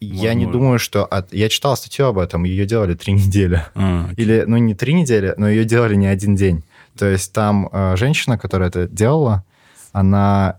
[0.00, 1.04] Я не думаю, что...
[1.04, 1.32] От...
[1.32, 3.62] Я читал статью об этом, ее делали три недели.
[3.74, 6.64] А, Или, ну, не три недели, но ее делали не один день.
[6.98, 9.44] То есть там э, женщина, которая это делала,
[9.92, 10.58] она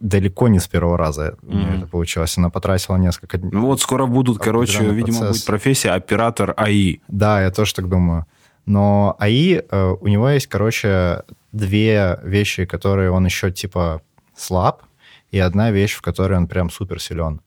[0.00, 1.78] далеко не с первого раза mm-hmm.
[1.78, 2.38] это получилось.
[2.38, 3.50] Она потратила несколько дней.
[3.52, 5.36] Ну вот скоро будут, короче, видимо, процесс.
[5.36, 6.98] будет профессия оператор АИ.
[7.08, 8.26] Да, я тоже так думаю.
[8.68, 14.02] Но АИ, э, у него есть, короче, две вещи, которые он еще типа
[14.36, 14.82] слаб,
[15.30, 17.40] и одна вещь, в которой он прям супер силен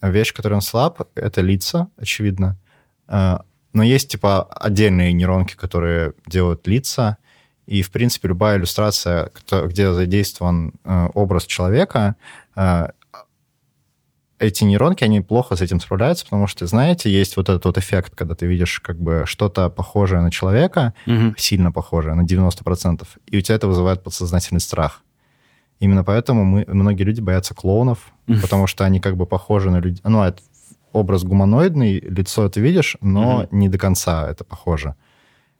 [0.00, 2.56] вещь, в которой он слаб, это лица, очевидно.
[3.06, 3.36] Э,
[3.74, 7.18] но есть, типа, отдельные нейронки, которые делают лица,
[7.66, 12.16] и, в принципе, любая иллюстрация, где задействован э, образ человека,
[14.38, 18.14] эти нейронки, они плохо с этим справляются, потому что, знаете, есть вот этот вот эффект,
[18.14, 21.34] когда ты видишь как бы что-то похожее на человека, угу.
[21.38, 25.02] сильно похожее, на 90%, и у тебя это вызывает подсознательный страх.
[25.78, 30.00] Именно поэтому мы, многие люди боятся клоунов, потому что они как бы похожи на людей.
[30.04, 30.40] Ну, это
[30.92, 34.94] образ гуманоидный, лицо ты видишь, но не до конца это похоже.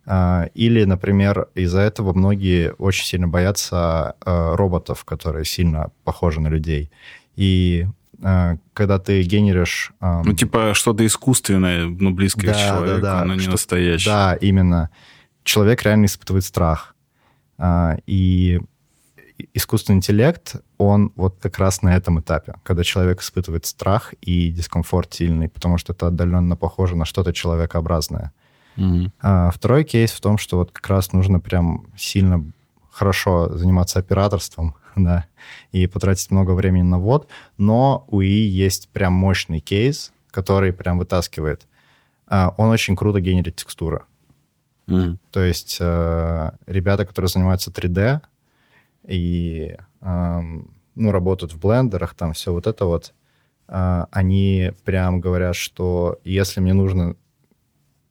[0.06, 6.48] А, или, например, из-за этого многие очень сильно боятся а, роботов, которые сильно похожи на
[6.48, 6.90] людей.
[7.34, 7.86] И
[8.20, 9.92] когда ты генеришь...
[10.00, 14.12] Ну, типа что-то искусственное, но близкое да, к человеку, да, да, но не что, настоящее.
[14.12, 14.90] Да, именно.
[15.44, 16.94] Человек реально испытывает страх.
[18.06, 18.60] И
[19.52, 25.14] искусственный интеллект, он вот как раз на этом этапе, когда человек испытывает страх и дискомфорт
[25.14, 28.32] сильный, потому что это отдаленно похоже на что-то человекообразное.
[29.20, 32.44] А, второй кейс в том, что вот как раз нужно прям сильно
[32.90, 35.26] хорошо заниматься операторством, да,
[35.72, 37.28] и потратить много времени на ввод,
[37.58, 41.66] но у ИИ есть прям мощный кейс, который прям вытаскивает.
[42.26, 44.02] А, он очень круто генерит текстуры.
[44.86, 45.18] Мгм.
[45.30, 48.20] То есть э, ребята, которые занимаются 3D
[49.06, 53.12] и эм, ну, работают в блендерах, там все вот это вот,
[53.68, 57.16] э, они прям говорят, что если мне нужно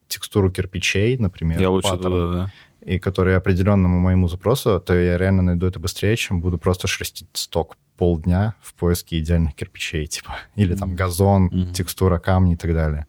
[0.08, 2.52] текстуру кирпичей, например, Я лучше паттерн, туда, да.
[2.86, 7.28] И которые определенному моему запросу, то я реально найду это быстрее, чем буду просто шерстить
[7.34, 10.36] сток полдня в поиске идеальных кирпичей, типа.
[10.56, 11.74] Или там газон, Мгм.
[11.74, 13.08] текстура камней и так далее.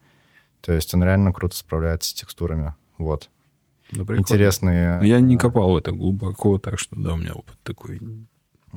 [0.63, 2.75] То есть он реально круто справляется с текстурами.
[2.99, 3.29] Вот.
[3.93, 4.21] Да, прикольно.
[4.21, 5.01] Интересные...
[5.03, 8.01] Я не копал это глубоко, так что да, у меня опыт такой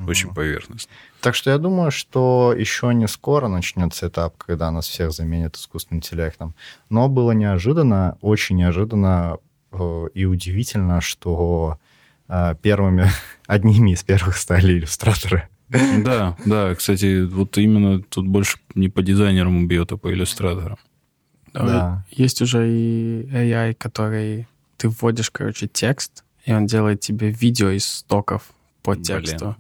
[0.08, 0.94] очень поверхностный.
[1.22, 6.00] Так что я думаю, что еще не скоро начнется этап, когда нас всех заменят искусственным
[6.00, 6.56] интеллектом.
[6.90, 9.38] Но было неожиданно, очень неожиданно
[10.14, 11.80] и удивительно, что
[12.28, 13.10] э, первыми,
[13.48, 15.48] одними из первых стали иллюстраторы.
[15.70, 20.78] Да, да, кстати, вот именно тут больше не по дизайнерам бьет, а по иллюстраторам.
[21.54, 22.06] Да.
[22.10, 27.86] Есть уже и AI, который ты вводишь, короче, текст, и он делает тебе видео из
[27.86, 28.50] стоков
[28.82, 29.04] по Блин.
[29.04, 29.56] тексту.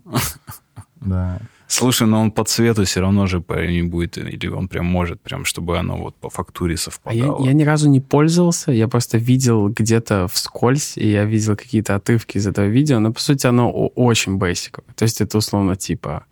[1.02, 1.40] Да.
[1.72, 5.46] Слушай, но он по цвету все равно же не будет, или он прям может, прям
[5.46, 7.46] чтобы оно вот по фактуре А я, совпадало.
[7.46, 12.38] я ни разу не пользовался, я просто видел где-то вскользь, и я видел какие-то отрывки
[12.38, 14.92] из этого видео, но, по сути, оно очень бейсиковое.
[14.96, 16.26] То есть это условно типа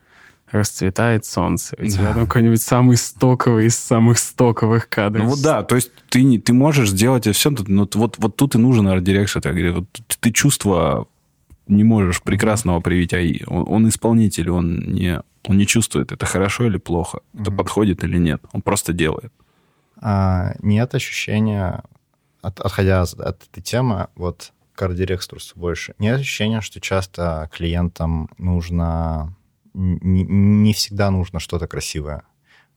[0.51, 1.75] расцветает солнце.
[1.77, 2.13] У тебя Да.
[2.13, 5.23] там какой-нибудь самый стоковый из самых стоковых кадров.
[5.25, 8.55] Ну вот да, то есть ты, не- ты можешь сделать все, но вот, вот тут
[8.55, 9.39] и нужен art direction.
[9.43, 9.85] Я вот
[10.21, 11.07] ты чувство
[11.67, 13.43] не можешь прекрасного привить AI.
[13.47, 17.57] Он, он исполнитель, он не, он не чувствует, это хорошо или плохо, это Мгм.
[17.57, 18.41] подходит или нет.
[18.53, 19.31] Он просто делает.
[19.99, 21.83] А, нет ощущения,
[22.41, 28.29] от- отходя от, от этой темы, вот к арт-директорству больше, нет ощущения, что часто клиентам
[28.37, 29.35] нужно,
[29.73, 32.21] не, не всегда нужно что-то красивое.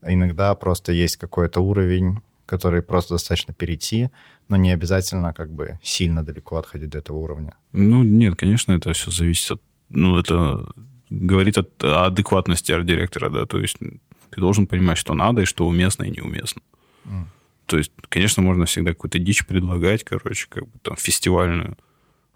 [0.03, 4.11] Иногда просто есть какой-то уровень, который просто достаточно перейти,
[4.49, 7.53] но не обязательно как бы сильно далеко отходить до этого уровня.
[7.73, 9.63] Ну, нет, конечно, это все зависит от...
[9.89, 10.67] Ну, это
[11.11, 15.69] говорит от, о адекватности арт-директора, да, то есть ты должен понимать, что надо и что
[15.69, 16.63] уместно и неуместно.
[17.05, 17.29] М.
[17.67, 21.77] То есть, конечно, можно всегда какую-то дичь предлагать, короче, как бы там фестивальную,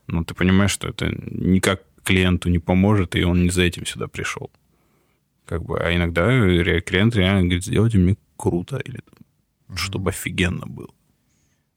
[0.06, 4.06] но ты понимаешь, что это никак клиенту не поможет, и он не за этим сюда
[4.06, 4.50] пришел.
[5.44, 6.28] Как бы, а иногда
[6.80, 9.00] клиент реально говорит, сделайте мне круто, или
[9.66, 10.88] там, чтобы офигенно было.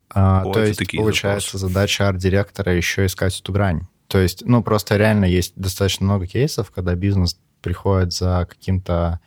[0.10, 3.88] А, Вот то есть, такие получается, задача арт-директора еще искать эту грань.
[4.08, 9.19] То есть, ну, просто реально есть достаточно много кейсов, когда бизнес приходит за каким-то...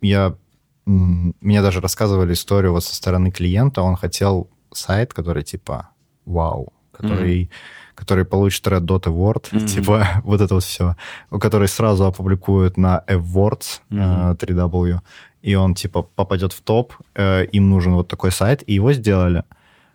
[0.00, 0.36] Я...
[0.84, 3.82] Мне даже рассказывали историю вот со стороны клиента.
[3.82, 5.90] Он хотел сайт, который типа
[6.26, 7.50] вау, который,
[7.94, 9.66] который получит Red Dot Award, Мгм.
[9.66, 10.96] типа вот это вот все,
[11.40, 14.32] который сразу опубликуют на Awards э, Мгм.
[14.32, 15.00] 3W,
[15.42, 19.44] и он типа попадет в топ, э, им нужен вот такой сайт, и его сделали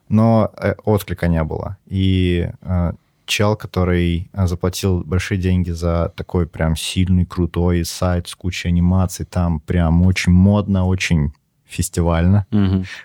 [0.10, 1.78] но э, отклика не было.
[1.88, 2.92] И э,
[3.26, 9.26] чел, который э, заплатил большие деньги за такой прям сильный, крутой сайт с кучей анимаций,
[9.26, 11.34] там прям очень модно, очень
[11.66, 12.46] фестивально,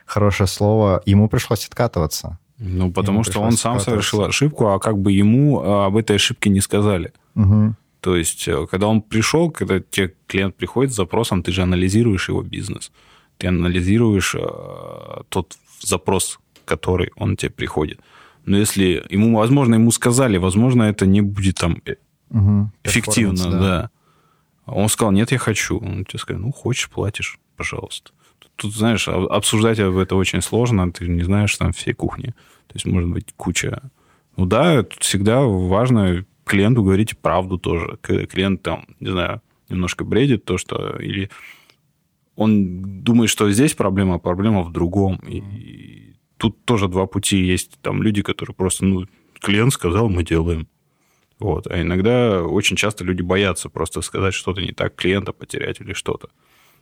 [0.07, 2.39] хорошее слово, ему пришлось откатываться.
[2.59, 6.15] Ну, потому Ему что он сам совершил ошибку, а как бы ему а, об этой
[6.15, 7.13] ошибке не сказали.
[7.35, 7.77] Мгм.
[8.03, 12.29] То есть, э, когда он пришел, когда тебе клиент приходит с запросом, ты же анализируешь
[12.29, 12.91] его бизнес.
[13.39, 18.01] Ты анализируешь э, тот запрос, который он тебе приходит.
[18.45, 21.81] Но если ему, возможно, ему сказали, возможно, это не будет там
[22.31, 22.73] Мгм.
[22.83, 23.91] эффективно, да.
[24.65, 25.79] А Он сказал, нет, я хочу.
[25.79, 28.11] Он тебе сказал, ну, хочешь, платишь, пожалуйста.
[28.57, 32.35] Тут, знаешь, а- обсуждать об это очень сложно, ты не знаешь там всей кухни.
[32.67, 33.81] То есть, может быть, куча...
[34.37, 37.97] Ну да, тут всегда важно клиенту говорить правду тоже.
[38.03, 40.99] Когда клиент там, не знаю, немножко бредит, то, что...
[40.99, 41.31] Или
[42.37, 45.17] он думает, что здесь проблема, а проблема в другом.
[45.27, 47.79] И тут тоже два пути есть.
[47.81, 49.07] Там люди, которые просто, ну,
[49.41, 50.69] клиент сказал, мы делаем.
[51.39, 51.67] Вот.
[51.69, 56.29] А иногда очень часто люди боятся просто сказать что-то не так, клиента потерять или что-то.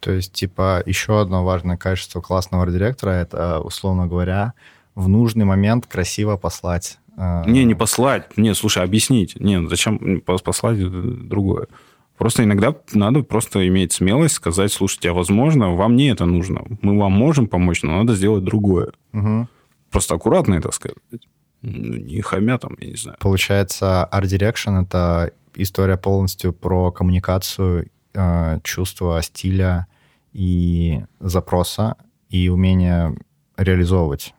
[0.01, 4.55] То есть, типа, еще одно важное качество классного арт-директора— это, условно говоря,
[4.97, 6.99] в нужный момент красиво послать.
[7.21, 8.37] Э, Не, не послать.
[8.39, 9.37] Не, слушай, объяснить.
[9.41, 10.79] Не, зачем пос- послать
[11.29, 11.67] другое?
[12.19, 16.63] Просто иногда надо просто иметь смелость сказать, слушайте, а возможно, вам не это нужно.
[16.83, 18.93] Мы вам можем помочь, но надо сделать другое.
[19.13, 19.49] Мгм.
[19.91, 20.99] Просто аккуратно это сказать.
[21.63, 23.17] Ну, не хамя там, я не знаю.
[23.21, 29.87] Получается, Art Direction— это история полностью про коммуникацию, э, чувство стиля
[30.33, 31.97] и запроса,
[32.29, 33.17] и умение
[33.57, 34.35] реализовывать.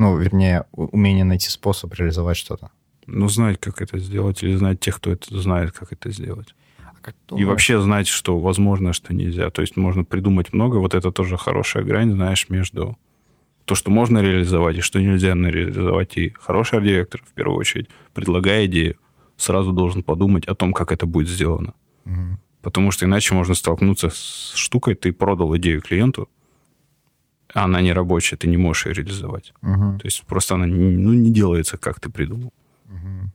[0.00, 2.70] Ну, вернее, умение найти способ реализовать что-то.
[3.06, 6.54] Ну, знать, как это сделать, или знать тех, кто это знает, как это сделать.
[6.78, 9.50] А и вообще знать, что возможно, что нельзя.
[9.50, 10.78] То есть можно придумать много.
[10.78, 12.96] Вот это тоже хорошая грань, знаешь, между
[13.66, 16.16] то, что можно реализовать, и что нельзя реализовать.
[16.16, 18.96] И хороший арт-директор, в первую очередь, предлагая идею,
[19.36, 21.74] сразу должен подумать о том, как это будет сделано.
[22.06, 22.38] Угу.
[22.62, 26.39] Потому что иначе можно столкнуться с штукой, ты продал идею клиенту, а
[27.54, 29.52] она не рабочая, ты не можешь ее реализовать.
[29.62, 29.98] Угу.
[29.98, 32.52] То есть просто она ну, не делается, как ты придумал.
[32.86, 33.30] Угу.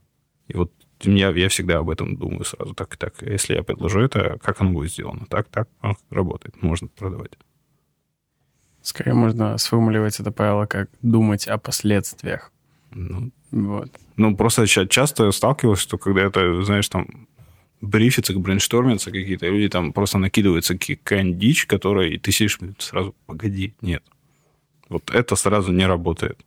[0.48, 2.74] И вот я, я всегда об этом думаю сразу.
[2.74, 3.14] Так и так.
[3.22, 5.26] Если я предложу это, как оно будет сделано?
[5.28, 5.68] Так, так,
[6.10, 6.62] работает.
[6.62, 7.32] Можно продавать.
[8.82, 12.52] Скорее можно сформулировать это правило как думать о последствиях.
[12.92, 13.90] Ну, вот.
[14.16, 17.26] ну просто часто сталкивался, что когда это, знаешь, там
[17.86, 23.74] брифится, брейнштормятся какие-то, люди там просто накидываются какая-нибудь дичь, которая, и ты сидишь сразу, погоди,
[23.80, 24.02] нет.
[24.88, 26.38] Вот это сразу не работает.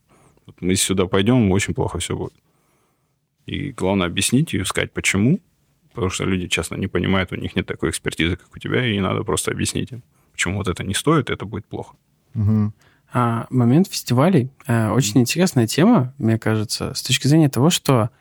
[0.45, 2.33] Вот мы сюда пойдем, очень плохо все будет.
[3.45, 5.39] И главное объяснить и сказать, почему.
[5.93, 8.99] Потому что люди часто не понимают, у них нет такой экспертизы, как у тебя, и
[8.99, 11.95] надо просто объяснить им, почему вот это не стоит, это будет плохо.
[12.35, 12.73] Угу.
[13.11, 18.11] А момент фестивалей э, очень интересная тема, мне кажется, с точки зрения того, что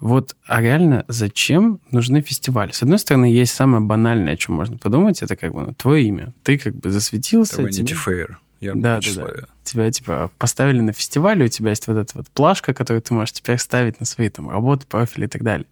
[0.00, 2.72] вот, а реально зачем нужны фестивали?
[2.72, 6.04] С одной стороны, есть самое банальное, о чем можно подумать, это как бы ну, твое
[6.04, 6.32] имя.
[6.42, 7.60] Ты как бы засветился.
[7.60, 7.94] Это тебе...
[7.94, 8.36] Fair.
[8.60, 9.32] Я да, да, да.
[9.62, 13.32] Тебя типа поставили на фестивале, у тебя есть вот эта вот плашка, которую ты можешь
[13.32, 15.66] теперь ставить на свои там работы, профили и так далее.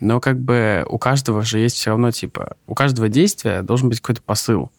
[0.00, 4.00] Но как бы у каждого же есть все равно типа, у каждого действия должен быть
[4.00, 4.72] какой-то посыл.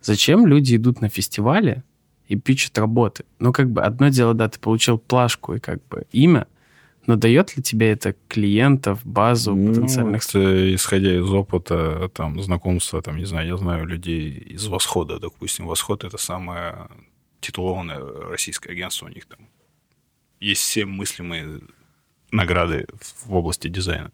[0.00, 1.82] Зачем люди идут на фестивали
[2.28, 3.24] и пичат работы?
[3.38, 6.46] Ну как бы одно дело, да, ты получил плашку и как бы имя,
[7.06, 10.28] но дает ли тебе это клиентов, базу ну, потенциальных?
[10.28, 15.66] Это, исходя из опыта, там, знакомства, там, не знаю, я знаю людей из Восхода, допустим.
[15.66, 16.88] Восход— это самое
[17.40, 19.40] титулованное российское агентство у них там.
[20.38, 21.60] Есть все мыслимые
[22.30, 22.86] награды
[23.24, 24.10] в области дизайна.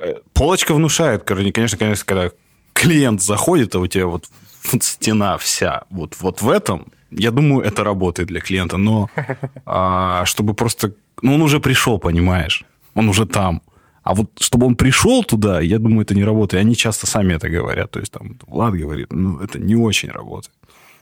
[0.00, 2.30] Э, полочка внушает, конечно, конечно, когда
[2.72, 4.26] клиент заходит, а у тебя вот,
[4.64, 9.10] вот стена вся вот, вот в этом, я думаю, это работает для клиента, но
[9.66, 10.94] а, чтобы просто...
[11.22, 12.64] Ну, он уже пришел, понимаешь?
[12.94, 13.62] Он уже там.
[14.02, 16.62] А вот чтобы он пришел туда, я думаю, это не работает.
[16.62, 17.90] Они часто сами это говорят.
[17.90, 20.54] То есть там Влад говорит, ну, это не очень работает.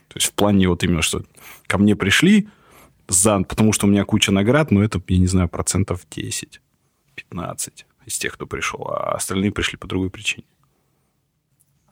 [0.09, 1.23] То есть в плане вот именно, что
[1.67, 2.49] ко мне пришли,
[3.07, 6.61] за, потому что у меня куча наград, но это, я не знаю, процентов 10,
[7.15, 10.45] 15 из тех, кто пришел, а остальные пришли по другой причине.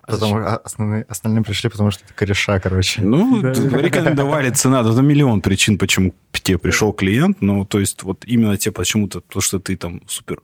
[0.07, 3.01] Потому, а основные, остальные пришли, потому что это кореша, короче.
[3.01, 3.51] Ну, да.
[3.51, 4.79] рекомендовали цена.
[4.79, 7.41] Это миллион причин, почему к тебе пришел клиент.
[7.41, 10.39] Ну, то есть, вот именно те почему-то, то, что ты там супер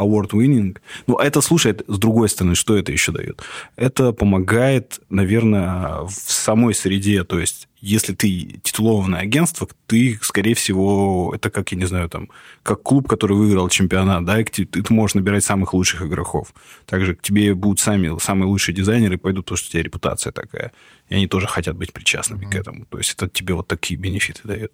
[0.00, 0.78] award winning.
[1.06, 3.42] Ну, это, слушай, с другой стороны, что это еще дает?
[3.76, 7.24] Это помогает, наверное, в самой среде.
[7.24, 12.28] То есть, если ты титулованное агентство, ты, скорее всего, это как, я не знаю, там,
[12.62, 16.52] как клуб, который выиграл чемпионат, да, и ты, ты можешь набирать самых лучших игроков.
[16.86, 20.72] Также к тебе будут сами самые лучшие дизайнеры, пойдут, потому что у тебя репутация такая.
[21.08, 22.50] И они тоже хотят быть причастными mm-hmm.
[22.50, 22.84] к этому.
[22.86, 24.72] То есть, это тебе вот такие бенефиты дает.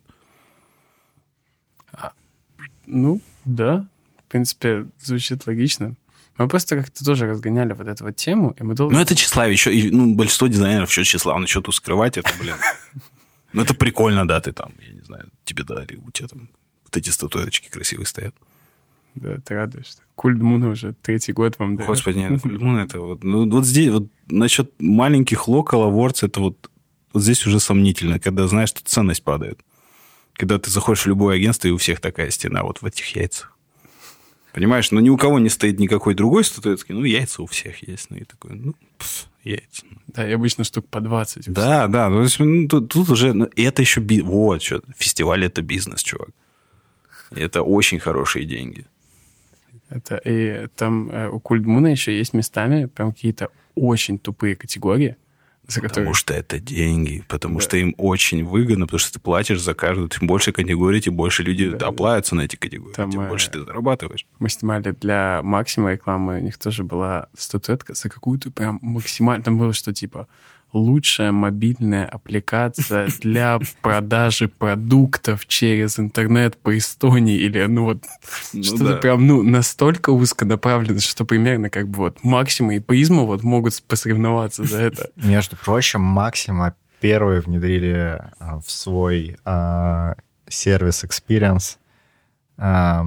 [1.92, 2.12] А,
[2.86, 3.86] ну, да,
[4.26, 5.94] в принципе, звучит логично.
[6.36, 8.94] Мы просто как-то тоже разгоняли вот эту вот тему, и мы долго...
[8.94, 9.54] Ну, это тщеславие.
[9.54, 11.46] Еще, и, ну, большинство дизайнеров еще тщеславно.
[11.46, 12.56] Что тут скрывать это, блин?
[13.52, 16.50] Ну, это прикольно, да, ты там, я не знаю, тебе дали, у тебя там
[16.84, 18.34] вот эти статуэточки красивые стоят.
[19.14, 20.00] Да, ты радуешься.
[20.14, 21.88] Культ Муна уже третий год вам дает.
[21.88, 23.24] Господи, нет, Культ Муна это вот...
[23.24, 26.70] Ну, вот здесь, вот насчет маленьких локал awards, это вот,
[27.14, 29.60] вот здесь уже сомнительно, когда знаешь, что ценность падает.
[30.34, 33.55] Когда ты заходишь в любое агентство, и у всех такая стена вот в этих яйцах.
[34.56, 36.92] Понимаешь, но ни у кого не стоит никакой другой статуэтки.
[36.92, 38.08] Ну, яйца у всех есть.
[38.08, 39.84] Ну, и такой, ну, пф, яйца.
[40.06, 41.52] Да, и обычно штук по 20.
[41.52, 42.08] Да, да.
[42.08, 43.34] Ну, ну, тут, тут уже...
[43.34, 44.00] Ну, это еще...
[44.00, 44.22] Би...
[44.22, 46.30] Вот, что, фестиваль– это бизнес, чувак.
[47.32, 48.86] Это очень хорошие деньги.
[49.90, 55.16] Это, и там э, у Кульдмуна еще есть местами прям какие-то очень тупые категории,
[55.74, 57.64] потому что это деньги, потому да.
[57.64, 61.42] что им очень выгодно, потому что ты платишь за каждую, тем больше категорий, тем больше
[61.42, 62.38] люди да, оплаются да.
[62.38, 64.26] на эти категории, Там тем больше ты зарабатываешь.
[64.38, 69.44] Мы снимали для Максима рекламы, у них тоже была статуэтка за какую-то прям максимально...
[69.44, 70.28] Там было что типа
[70.72, 78.04] лучшая мобильная аппликация для продажи продуктов через интернет по Эстонии или ну вот
[78.52, 78.96] ну, что-то да.
[78.96, 84.64] прям ну настолько узконаправленно, что примерно как бы вот Максима и Призма вот могут посоревноваться
[84.64, 85.10] за это.
[85.16, 90.16] Между прочим, Максима первые внедрили а, в свой а,
[90.48, 91.76] сервис Experience
[92.56, 93.06] а,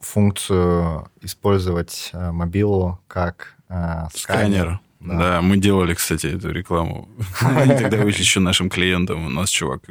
[0.00, 4.80] функцию использовать мобилу как э, сканер.
[5.04, 5.18] Да.
[5.18, 7.08] да, мы делали, кстати, эту рекламу.
[7.40, 9.26] Они тогда вышли еще нашим клиентам.
[9.26, 9.82] У нас чувак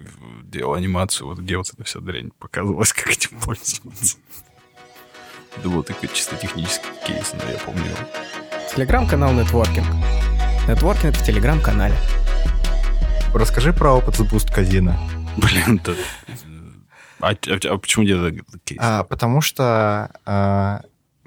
[0.44, 4.18] делал анимацию, вот где вот эта вся дрянь показывалась, как этим пользоваться.
[5.58, 7.84] Это был такой чисто технический кейс, но я помню.
[8.74, 9.88] Телеграм-канал Нетворкинг.
[10.68, 11.96] Нетворкинг в Телеграм-канале.
[13.34, 14.96] Расскажи про опыт с Boost Казино.
[15.36, 15.96] Блин, это...
[17.20, 18.32] А, а, а почему где-то
[18.64, 18.80] кейс?
[18.82, 20.82] А, потому что а,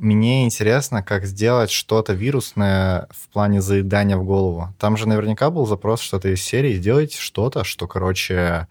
[0.04, 4.74] мне интересно, как сделать что-то вирусное в плане заедания в голову.
[4.78, 8.68] Там же наверняка был запрос что-то из серии «Сделайте что-то, что, короче,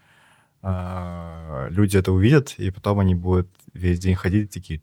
[0.62, 4.80] а, люди это увидят, и потом они будут весь день ходить такие...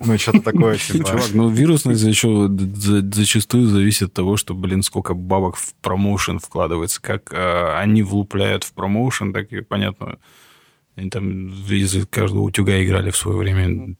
[0.00, 1.08] Ну, что-то такое, типа...
[1.08, 7.00] Чувак, ну, вирусность еще зачастую зависит от того, что, блин, сколько бабок в промоушен вкладывается.
[7.00, 10.18] Как э, они влупляют в промоушен, так и понятно.
[10.96, 13.96] Они там из каждого утюга играли в свое время.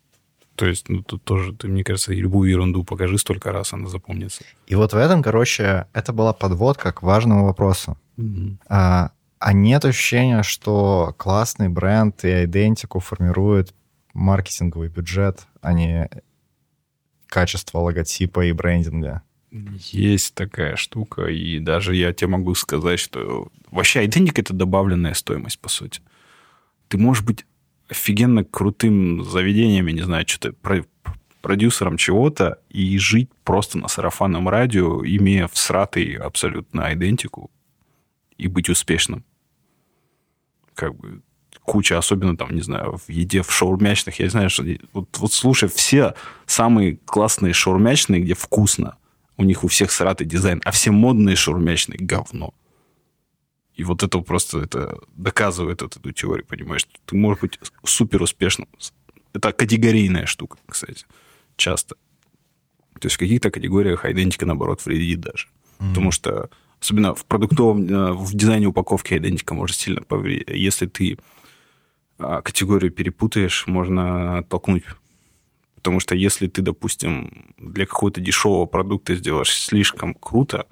[0.56, 4.44] То есть, ну, тут тоже, ты, мне кажется, любую ерунду покажи столько раз, она запомнится.
[4.66, 7.98] И вот в этом, короче, это была подводка к важному вопросу.
[8.16, 8.58] Mm-hmm.
[8.68, 13.74] А, а нет ощущения, что классный бренд и идентику формирует
[14.12, 16.08] маркетинговый бюджет, а не
[17.26, 19.22] качество логотипа и брендинга.
[19.50, 25.60] Есть такая штука, и даже я тебе могу сказать, что вообще идентика— это добавленная стоимость,
[25.60, 26.00] по сути.
[26.88, 27.44] Ты можешь быть
[27.88, 30.54] офигенно крутым заведением, я не знаю, что-то
[31.42, 37.50] продюсером чего-то и жить просто на сарафанном радио, имея всратый абсолютно идентику
[38.38, 39.24] и быть успешным.
[40.74, 41.22] Как бы
[41.60, 44.64] куча, особенно там, не знаю, в еде, в шаурмячных, я знаю, что...
[44.92, 46.14] Вот, вот слушай, все
[46.46, 48.96] самые классные шаурмячные, где вкусно,
[49.36, 52.54] у них у всех сратый дизайн, а все модные шаурмячные— говно.
[53.74, 56.86] И вот это просто это доказывает вот эту теорию, понимаешь?
[57.06, 58.68] Ты можешь быть супер успешным.
[59.32, 61.06] Это категорийная штука, кстати,
[61.56, 61.96] часто.
[63.00, 65.48] То есть в каких-то категориях идентика, наоборот, вредит даже.
[65.78, 65.88] Mm-hmm.
[65.88, 66.50] Потому что,
[66.80, 70.48] особенно в продуктовом, э, в дизайне упаковки идентика может сильно повредить.
[70.50, 71.18] Если ты
[72.18, 74.84] а, категорию перепутаешь, можно оттолкнуть.
[75.74, 80.66] Потому что если ты, допустим, для какого-то дешевого продукта сделаешь слишком круто,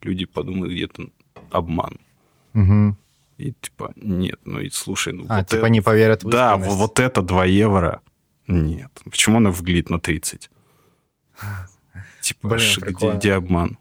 [0.00, 1.10] люди подумают, где-то
[1.50, 1.98] обман.
[2.56, 2.96] Угу.
[3.38, 5.68] И типа, нет, ну и слушай, ну а, вот типа это...
[5.68, 8.00] не поверят в Да, вот это 2 евро.
[8.48, 8.90] Нет.
[9.04, 10.50] Почему она выглядит на 30?
[12.22, 13.78] Типа, Блин, где, где обман?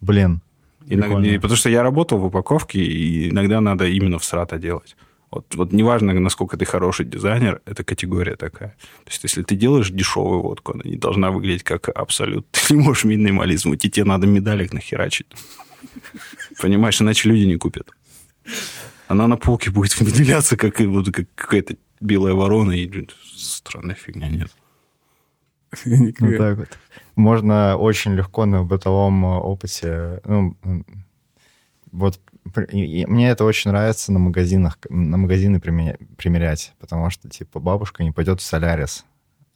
[0.00, 0.40] Блин.
[0.88, 4.96] Иногда, потому что я работал в упаковке, и иногда надо именно в срата делать.
[5.30, 8.70] Вот, вот неважно, насколько ты хороший дизайнер, это категория такая.
[9.04, 12.46] То есть, если ты делаешь дешевую водку, она не должна выглядеть как абсолют.
[12.50, 15.26] Ты не можешь минимализм, и тебе надо медалек нахерачить.
[16.60, 17.90] Понимаешь, иначе люди не купят.
[19.08, 24.50] Она на полке будет выделяться, как, вот, как какая-то белая ворона, и странная фигня, нет.
[25.84, 26.68] Вот так вот.
[27.16, 30.56] Можно очень легко на бытовом опыте, ну,
[31.92, 32.20] вот
[32.72, 38.40] мне это очень нравится на магазинах, на магазины примерять, потому что, типа, бабушка не пойдет
[38.40, 39.04] в Солярис,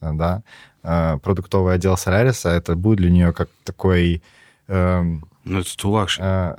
[0.01, 0.43] да,
[0.83, 4.23] э, продуктовый отдел Соляриса, это будет для нее как такой...
[4.67, 6.55] Эм, ну, это too э,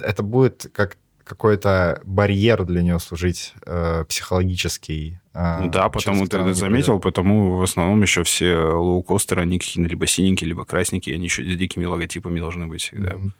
[0.00, 0.96] Это будет как
[1.28, 5.18] какой-то барьер для нее служить э, психологический.
[5.34, 9.88] Э, ну да, потому ты это заметил, потому в основном еще все лоукостеры, они какие-то
[9.88, 13.10] либо синенькие, либо красненькие, они еще с дикими логотипами должны быть всегда.
[13.10, 13.30] Mm-hmm.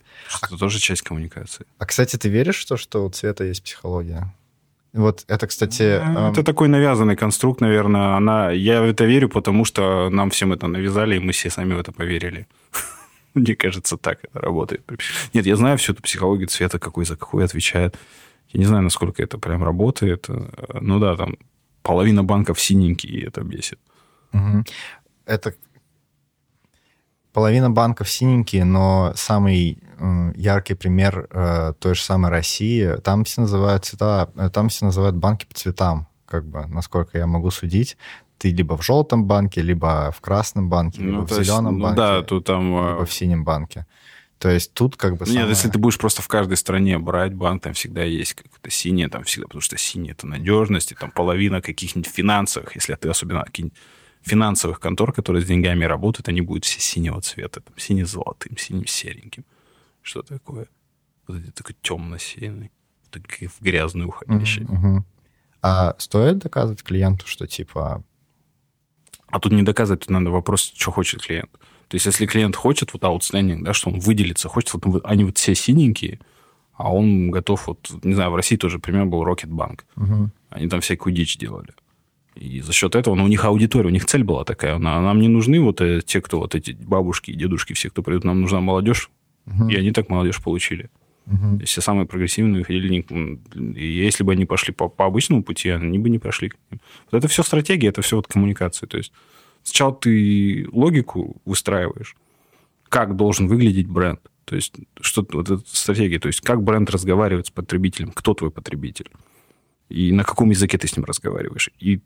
[0.42, 1.64] Это а, тоже часть коммуникации.
[1.78, 4.32] А, кстати, ты веришь в то, что у цвета есть психология?
[4.92, 5.82] Вот это, кстати...
[5.82, 8.16] Э, это такой навязанный конструкт, наверное.
[8.16, 8.50] Она...
[8.50, 11.78] Я в это верю, потому что нам всем это навязали, и мы все сами в
[11.78, 12.46] это поверили.
[13.34, 14.82] Мне кажется, так это работает.
[15.34, 17.98] Нет, я знаю всю эту психологию цвета, какой за какой отвечает.
[18.48, 20.26] Я не знаю, насколько это прям работает.
[20.28, 21.36] Ну да, там
[21.82, 23.78] половина банков синенькие, и это бесит.
[24.32, 24.64] Угу.
[25.26, 25.54] Это
[27.32, 29.78] половина банков синенькие, но самый
[30.34, 35.16] яркий пример э, той же самой России, там все называют цвета, э, там все называют
[35.16, 37.96] банки по цветам, как бы, насколько я могу судить
[38.38, 42.00] ты либо в желтом банке, либо в красном банке, ну, либо в зеленом есть, банке,
[42.00, 43.86] ну, да, тут там, либо в синем банке.
[44.38, 45.24] То есть тут как бы...
[45.24, 45.48] Нет, самое...
[45.48, 49.24] если ты будешь просто в каждой стране брать банк, там всегда есть какое-то синее, там
[49.24, 53.76] всегда, потому что синее это надежность, и там половина каких-нибудь финансовых, если ты особенно какие-нибудь
[54.22, 59.44] финансовых контор, которые с деньгами работают, они будут все синего цвета, там сине-золотым, синим сереньким.
[60.02, 60.68] Что такое?
[61.26, 62.70] Вот эти такой темно-синий,
[63.10, 64.66] такие в грязную уходящие.
[64.66, 65.02] Uh-huh, uh-huh.
[65.62, 68.04] А стоит доказывать клиенту, что типа
[69.30, 71.50] а тут не доказывать, тут надо вопрос, что хочет клиент.
[71.88, 75.38] То есть, если клиент хочет вот outstanding, да, что он выделится, хочет, вот они вот
[75.38, 76.20] все синенькие,
[76.74, 79.84] а он готов, вот, не знаю, в России тоже пример был Рокетбанк.
[79.96, 80.30] Угу.
[80.50, 81.70] Они там всякую дичь делали.
[82.36, 84.78] И за счет этого, ну, у них аудитория, у них цель была такая.
[84.78, 88.24] Нам не нужны вот э, те, кто вот эти бабушки и дедушки, все, кто придут,
[88.24, 89.10] нам нужна молодежь.
[89.46, 89.70] Угу.
[89.70, 90.88] И они так молодежь получили.
[91.28, 91.64] Угу.
[91.64, 93.04] Все самые прогрессивные ходили.
[93.78, 96.52] И если бы они пошли по, по обычному пути, они бы не прошли.
[96.70, 98.86] Вот это все стратегия, это все вот коммуникация.
[98.86, 99.12] То есть
[99.62, 102.16] сначала ты логику выстраиваешь,
[102.88, 104.20] как должен выглядеть бренд.
[104.46, 108.50] То есть что вот эта стратегия, то есть как бренд разговаривает с потребителем, кто твой
[108.50, 109.10] потребитель,
[109.90, 111.70] и на каком языке ты с ним разговариваешь.
[111.78, 112.00] И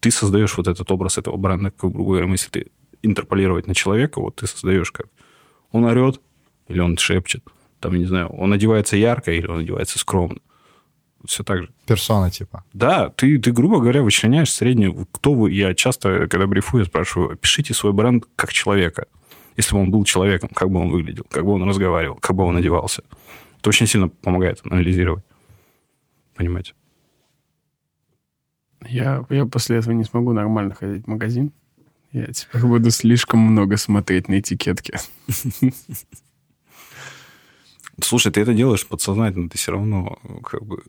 [0.00, 2.66] ты создаешь вот этот образ этого бренда, как, грубо говоря, если ты
[3.02, 5.06] интерполировать на человека, вот ты создаешь как
[5.70, 6.20] он орет
[6.66, 7.44] или он шепчет,
[7.84, 10.38] там, не знаю, он одевается ярко или он одевается скромно.
[11.26, 11.70] Все так же.
[11.86, 12.64] Персона, типа.
[12.72, 15.06] Да, ты, ты, грубо говоря, вычленяешь среднюю...
[15.12, 15.52] Кто вы?
[15.52, 19.06] Я часто, когда брифую, спрашиваю, пишите свой бренд как человека.
[19.58, 22.44] Если бы он был человеком, как бы он выглядел, как бы он разговаривал, как бы
[22.44, 23.02] он одевался.
[23.58, 25.24] Это очень сильно помогает анализировать.
[26.34, 26.72] Понимаете?
[28.88, 31.52] Я, я после этого не смогу нормально ходить в магазин.
[32.12, 34.94] Я теперь буду слишком много смотреть на этикетки.
[38.00, 40.82] Слушай, ты это делаешь подсознательно, ты все равно как бы...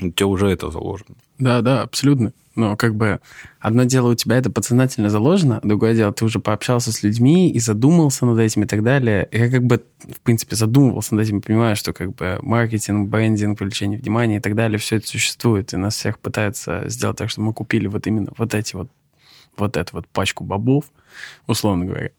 [0.00, 1.14] У тебя уже это заложено.
[1.38, 2.32] Да, да, абсолютно.
[2.54, 3.20] Но как бы
[3.60, 7.58] одно дело у тебя это подсознательно заложено, другое дело ты уже пообщался с людьми и
[7.58, 9.26] задумался над этим и так далее.
[9.32, 13.98] Я как бы, в принципе, задумывался над этим понимаю, что как бы маркетинг, брендинг, привлечение
[13.98, 17.54] внимания и так далее, все это существует, и нас всех пытаются сделать так, чтобы мы
[17.54, 18.88] купили вот именно вот эти вот,
[19.56, 20.84] вот эту вот пачку бобов,
[21.46, 22.10] условно говоря.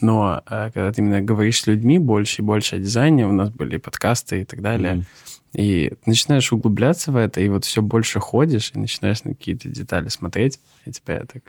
[0.00, 3.50] Но э, когда ты именно говоришь с людьми больше и больше о дизайне, у нас
[3.50, 5.60] были подкасты и так далее, mm-hmm.
[5.60, 10.08] и начинаешь углубляться в это, и вот все больше ходишь, и начинаешь на какие-то детали
[10.08, 11.42] смотреть, и тебе так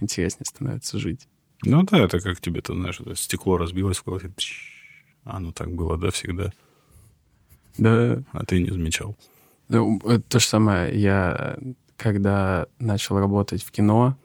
[0.00, 1.28] интереснее становится жить.
[1.62, 4.32] Ну да, это как тебе, ты знаешь, стекло разбилось в голове.
[5.24, 6.52] А, ну так было, да, всегда.
[7.78, 8.22] Да.
[8.32, 9.16] А ты не замечал.
[9.68, 10.98] Ну, то же самое.
[11.00, 11.56] Я,
[11.96, 14.16] когда начал работать в кино,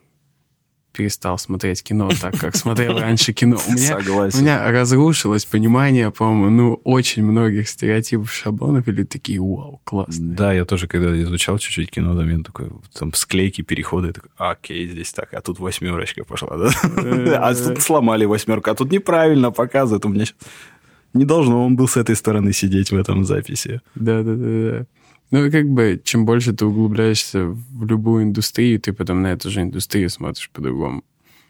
[0.92, 3.58] перестал смотреть кино так, как смотрел раньше кино.
[3.68, 4.40] У меня, Согласен.
[4.40, 10.34] У меня разрушилось понимание, по-моему, ну, очень многих стереотипов, шаблонов, или такие, вау, классно.
[10.36, 14.88] Да, я тоже, когда изучал чуть-чуть кино, там, я такой, там, склейки, переходы, такой, окей,
[14.88, 16.70] здесь так, а тут восьмерочка пошла, да?
[17.50, 20.06] А тут сломали восьмерку, а тут неправильно показывают.
[20.06, 20.26] У меня
[21.14, 23.82] не должно он был с этой стороны сидеть в этом записи.
[23.96, 24.86] Да-да-да.
[25.32, 29.62] Ну, как бы, чем больше ты углубляешься в любую индустрию, ты потом на эту же
[29.62, 31.04] индустрию смотришь по-другому.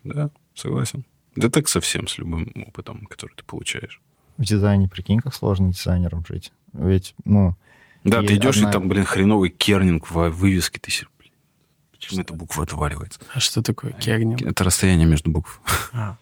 [0.04, 1.06] Да, согласен.
[1.36, 4.02] Да так совсем с любым опытом, который ты получаешь.
[4.38, 6.52] В дизайне, прикинь, как сложно дизайнером жить.
[6.74, 7.56] Ведь, ну...
[8.04, 8.70] Да, ты идешь, одна...
[8.70, 11.32] и там, блин, хреновый кернинг в вывеске, ты блин,
[11.92, 13.20] почему эта буква отваливается?
[13.34, 14.42] А что такое кернинг?
[14.42, 15.62] Это расстояние между букв.
[15.94, 16.18] А.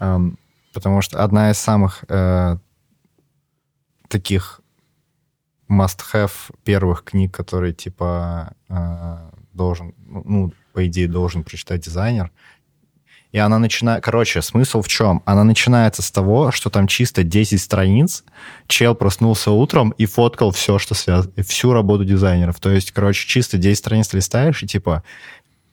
[0.00, 0.36] Um,
[0.72, 2.56] потому что одна из самых э,
[4.08, 4.61] таких
[5.72, 6.32] must-have
[6.64, 12.30] первых книг, которые, типа, э, должен, ну, по идее, должен прочитать дизайнер.
[13.32, 14.04] И она начинает...
[14.04, 15.22] Короче, смысл в чем?
[15.24, 18.24] Она начинается с того, что там чисто 10 страниц,
[18.66, 22.60] чел проснулся утром и фоткал все, что связано, всю работу дизайнеров.
[22.60, 25.02] То есть, короче, чисто 10 страниц листаешь, и типа,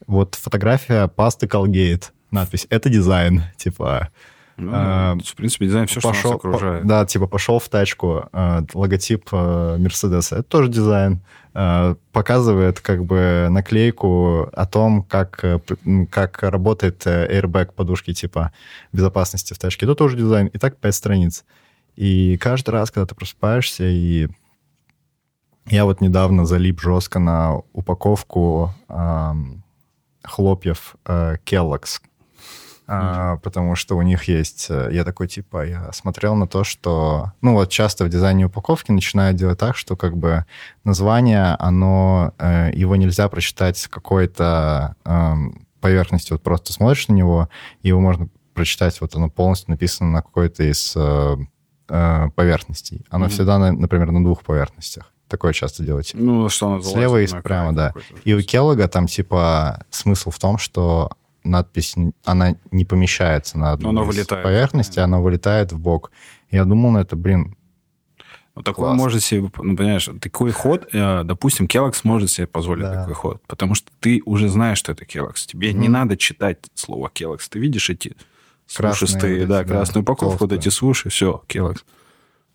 [0.07, 4.09] вот фотография пасты Colgate, надпись «Это дизайн», типа,
[4.59, 6.85] ну, а, в принципе, дизайн все, пошел, что нас окружает.
[6.85, 11.21] Да, типа пошел в тачку, а, логотип Мерседеса, это тоже дизайн.
[11.53, 15.59] А, показывает как бы наклейку о том, как, э,
[16.11, 18.51] как работает э, airbag подушки типа
[18.93, 19.85] безопасности в тачке.
[19.85, 20.47] Это тоже дизайн.
[20.47, 21.43] И так пять страниц.
[21.95, 24.29] И каждый раз, когда ты просыпаешься, и
[25.65, 29.63] я вот недавно залип жестко на упаковку эм,
[30.23, 31.99] хлопьев э, Kellogg's,
[32.91, 34.67] а, потому что у них есть...
[34.69, 37.33] Э, я такой, типа, я смотрел на то, что...
[37.41, 40.45] Ну, вот часто в дизайне упаковки начинают делать так, что как бы
[40.83, 42.33] название, оно...
[42.39, 45.33] Э, его нельзя прочитать с какой-то э,
[45.79, 46.31] поверхности.
[46.31, 47.49] Вот просто смотришь на него,
[47.83, 51.37] его можно прочитать, вот оно полностью написано на какой-то из э,
[51.89, 53.05] э, поверхностей.
[53.11, 53.29] Оно mm-hmm.
[53.29, 55.13] всегда, на, например, на двух поверхностях.
[55.27, 56.11] Такое часто делать.
[56.15, 57.93] Ну, что оно Слева и прямо, да.
[58.23, 61.11] И у Келлога там, типа, смысл в том, что
[61.43, 64.43] надпись, она не помещается на одной она вылетает.
[64.43, 66.11] поверхности, она вылетает в бок.
[66.51, 67.55] Я думал, ну это, блин,
[68.59, 73.01] ну, такой может себе, ну, понимаешь, такой ход, э, допустим, Kellogg's может себе позволить да.
[73.01, 75.45] такой ход, потому что ты уже знаешь, что это Kellogg's.
[75.47, 77.47] Тебе mm не надо читать слово Kellogg's.
[77.49, 78.17] Ты видишь эти
[78.67, 81.85] сушистые, да, красную да, упаковку, вот эти суши, все, Kellogg's.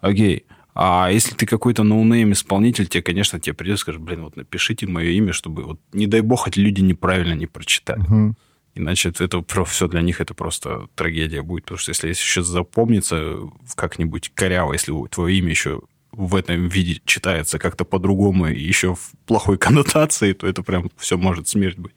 [0.01, 0.45] Окей.
[0.75, 4.87] А если ты какой-то no name исполнитель, тебе, конечно, тебе придется сказать, блин, вот напишите
[4.87, 8.03] мое имя, чтобы, вот, не дай бог, эти люди неправильно не прочитали.
[8.03, 8.35] mm
[8.75, 11.65] Иначе это все для них это просто трагедия будет.
[11.65, 13.39] Потому что если еще запомнится
[13.77, 19.13] как-нибудь коряво, если твое имя еще в этом виде читается как-то по-другому и еще в
[19.27, 21.95] плохой коннотации, то это прям все может смерть быть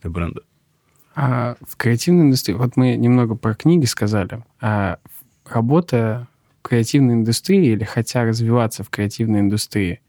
[0.00, 0.42] для бренда.
[1.14, 4.98] А в креативной индустрии, вот мы немного про книги сказали, а
[5.44, 10.00] работа в креативной индустрии или хотя развиваться в креативной индустрии,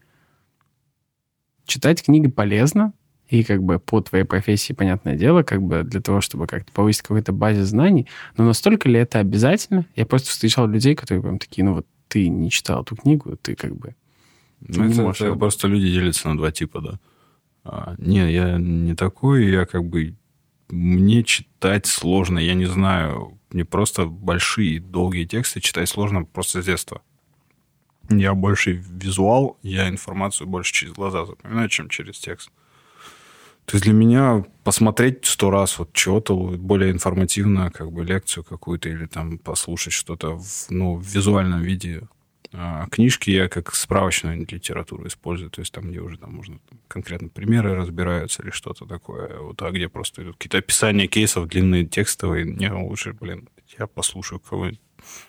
[1.66, 2.94] читать книги полезно,
[3.32, 7.04] и как бы по твоей профессии, понятное дело, как бы для того, чтобы как-то повысить
[7.04, 9.86] какой-то базе знаний, но настолько ли это обязательно?
[9.96, 13.56] Я просто встречал людей, которые прям такие, ну вот ты не читал эту книгу, ты
[13.56, 13.96] как бы...
[14.68, 15.22] Ты ну, это, можешь...
[15.22, 17.00] это просто люди делятся на два типа, да.
[17.64, 20.14] А, не, я не такой, я как бы...
[20.68, 23.38] Мне читать сложно, я не знаю.
[23.52, 27.02] Мне просто большие, долгие тексты читать сложно просто с детства.
[28.10, 32.52] Я больше визуал, я информацию больше через глаза запоминаю, чем через текст.
[33.72, 38.90] То есть для меня посмотреть сто раз вот чего-то более информативно, как бы лекцию какую-то
[38.90, 42.02] или там послушать что-то в, ну, в визуальном виде.
[42.52, 46.60] А книжки я как справочную литературу использую, то есть там, где уже там можно
[46.90, 49.40] конкретно примеры разбираются или что-то такое.
[49.40, 52.44] Вот, а где просто идут какие-то описания кейсов длинные, текстовые.
[52.44, 53.48] Мне лучше, блин,
[53.80, 54.82] я послушаю кого-нибудь.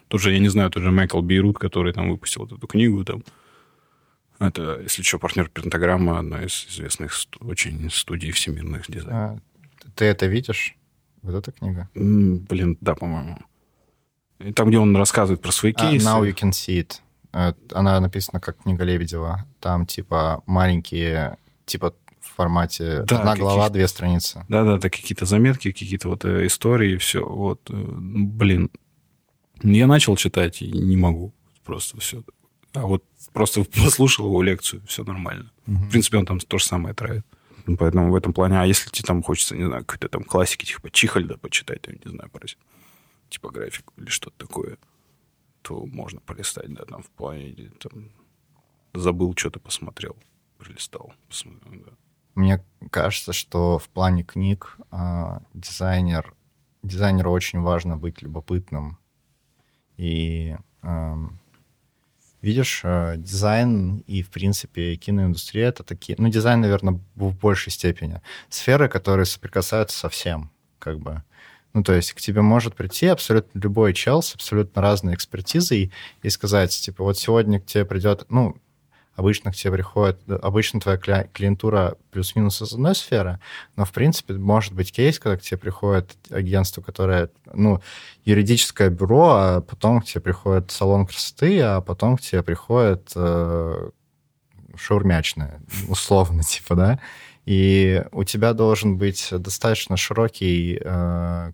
[0.08, 3.22] Тоже, я не знаю, тот же Майкл Бейрут, который там выпустил вот эту книгу, там,
[4.48, 9.38] это, если что, партнер Пентаграмма, одна из известных очень студий всемирных дизайнеров.
[9.38, 10.76] А, ты это видишь?
[11.22, 11.88] Вот эта книга?
[11.94, 13.38] Блин, да, по-моему.
[14.54, 16.06] Там, где он рассказывает про свои а, кейсы.
[16.06, 17.00] Now you can see it.
[17.32, 19.46] Э, она написана как книга Лебедева.
[19.60, 24.44] Там, типа, маленькие, типа, в формате да, одна глава, две страницы.
[24.48, 27.24] Да-да, так какие-то заметки, какие-то вот э, истории, все.
[27.24, 28.70] Вот, э, блин.
[29.62, 31.32] Я начал читать и не могу.
[31.64, 32.22] Просто все.
[32.74, 35.50] А вот просто послушал его лекцию, все нормально.
[35.66, 35.76] Угу.
[35.76, 37.26] В принципе, он там то же самое травит.
[37.78, 40.90] Поэтому в этом плане, а если тебе там хочется, не знаю, какой-то там классики, типа
[40.90, 42.46] Чихальда почитать, там, не знаю, про
[43.28, 44.78] типографику или что-то такое,
[45.62, 48.10] то можно полистать, да, там в плане, там,
[48.94, 50.16] забыл, что-то посмотрел,
[50.58, 51.92] пролистал, посмотрел, да.
[52.34, 56.34] Мне кажется, что в плане книг э, дизайнер,
[56.82, 58.98] дизайнеру очень важно быть любопытным
[59.98, 61.14] и э,
[62.42, 66.16] видишь, э, дизайн и, в принципе, киноиндустрия— это такие...
[66.18, 68.20] Ну, дизайн, наверное, в большей степени.
[68.48, 71.22] Сферы, которые соприкасаются со всем, как бы.
[71.72, 75.90] Ну, то есть к тебе может прийти абсолютно любой чел с абсолютно разной экспертизой
[76.22, 78.26] и сказать, типа, вот сегодня к тебе придет...
[78.28, 78.56] Ну,
[79.14, 83.40] обычно к тебе приходит, обычно твоя клиентура плюс-минус из одной сферы,
[83.76, 87.80] но, в принципе, может быть кейс, когда к тебе приходит агентство, которое, ну,
[88.24, 93.90] юридическое бюро, а потом к тебе приходит салон красоты, а потом к тебе приходит э,
[94.76, 97.00] шаурмячное, условно, типа, да,
[97.44, 101.52] и у тебя должен быть достаточно широкий э,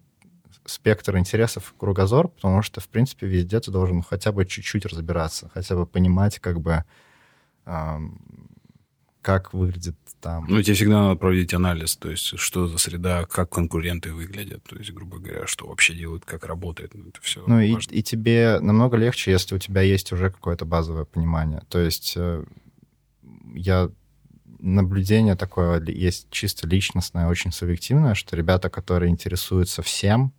[0.67, 5.75] спектр интересов, кругозор, потому что, в принципе, везде ты должен хотя бы чуть-чуть разбираться, хотя
[5.75, 6.85] бы понимать, как бы,
[9.29, 10.47] как выглядит там.
[10.49, 14.77] Ну, тебе всегда надо проводить анализ, то есть что за среда, как конкуренты выглядят, то
[14.77, 18.59] есть, грубо говоря, что вообще делают, как работает, ну, это все Ну, и, и тебе
[18.61, 21.61] намного легче, если у тебя есть уже какое-то базовое понимание.
[21.69, 22.45] То есть э,
[23.55, 23.91] я
[24.61, 30.33] наблюдение такое есть чисто личностное, очень субъективное, что ребята, которые интересуются всем,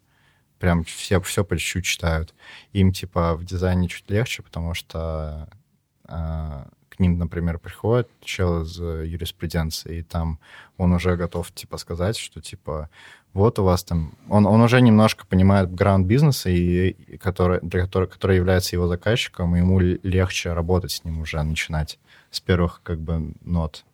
[0.57, 2.34] прям все, все по чуть-чуть читают,
[2.73, 5.47] им типа в дизайне чуть легче, потому что
[7.00, 10.39] ним, например, приходит чел из э, юриспруденции, и там
[10.78, 12.89] он уже готов, типа, сказать, что, типа,
[13.34, 14.14] вот у вас там...
[14.28, 18.88] Он, он уже немножко понимает граунд бизнеса, и, и который, для который, который является его
[18.88, 22.00] заказчиком, и ему легче работать с ним уже, начинать
[22.32, 23.86] с первых, как бы, нот.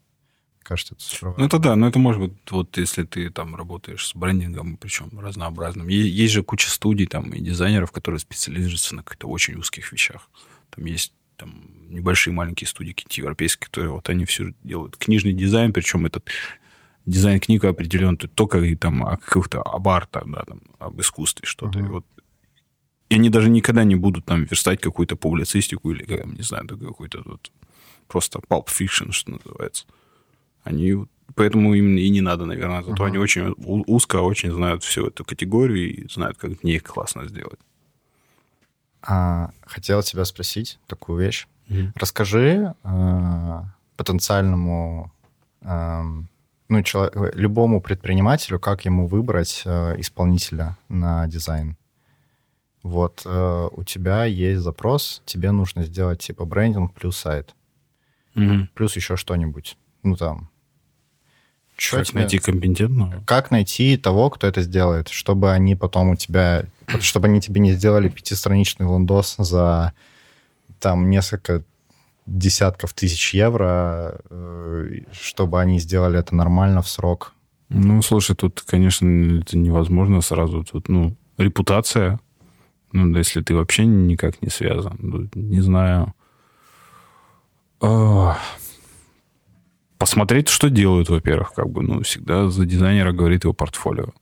[0.64, 1.36] Кажется, это сурово.
[1.38, 5.12] Ну, это да, но это может быть, вот если ты там работаешь с брендингом, причем
[5.20, 5.88] разнообразным.
[5.89, 10.28] Есть же куча студий там и дизайнеров, которые специализируются на каких-то очень узких вещах.
[10.72, 14.97] Там есть там небольшие маленькие студии какие-то европейские, которые вот они все делают.
[14.97, 16.29] Книжный дизайн, причем этот
[17.05, 21.79] дизайн книг определен только и там о каких-то об арта, да, там, об искусстве что-то.
[21.79, 21.86] Uh-huh.
[21.86, 22.05] И вот
[23.09, 27.51] и они даже никогда не будут там верстать какую-то публицистику или, не знаю, какой-то вот
[28.07, 29.86] просто pulp fiction, что называется.
[30.63, 31.05] Они
[31.36, 32.81] поэтому им и не надо, наверное.
[32.81, 33.07] Зато uh-huh.
[33.07, 37.59] они очень узко, очень знают всю эту категорию и знают, как в ней классно сделать.
[39.08, 41.47] А, хотел тебя спросить такую вещь.
[41.70, 41.91] Mm-hmm.
[41.95, 43.62] Расскажи э,
[43.97, 45.12] потенциальному,
[45.62, 46.01] э,
[46.70, 51.78] ну, чело- любому предпринимателю, как ему выбрать э, исполнителя на дизайн.
[52.84, 57.56] Вот э, у тебя есть запрос, тебе нужно сделать типа брендинг плюс сайт,
[58.36, 58.68] mm-hmm.
[58.74, 59.78] плюс еще что-нибудь.
[60.03, 60.49] Ну там.
[61.76, 62.21] Как тебе...
[62.21, 63.23] найти компетентного?
[63.26, 66.65] Как найти того, кто это сделает, чтобы они потом у тебя
[66.99, 69.93] чтобы они тебе не сделали пятистраничный лондос за
[70.80, 71.63] там несколько
[72.26, 77.34] десятков тысяч евро, э, чтобы они сделали это нормально в срок.
[77.69, 80.63] Ну, слушай, тут, конечно, это невозможно сразу.
[80.63, 82.19] Тут, ну, репутация,
[82.91, 86.13] ну, да, если ты вообще никак не связан, ну, не знаю.
[87.82, 88.38] А,
[89.97, 94.13] посмотреть, что делают, во-первых, как бы, ну, всегда за дизайнера говорит его портфолио.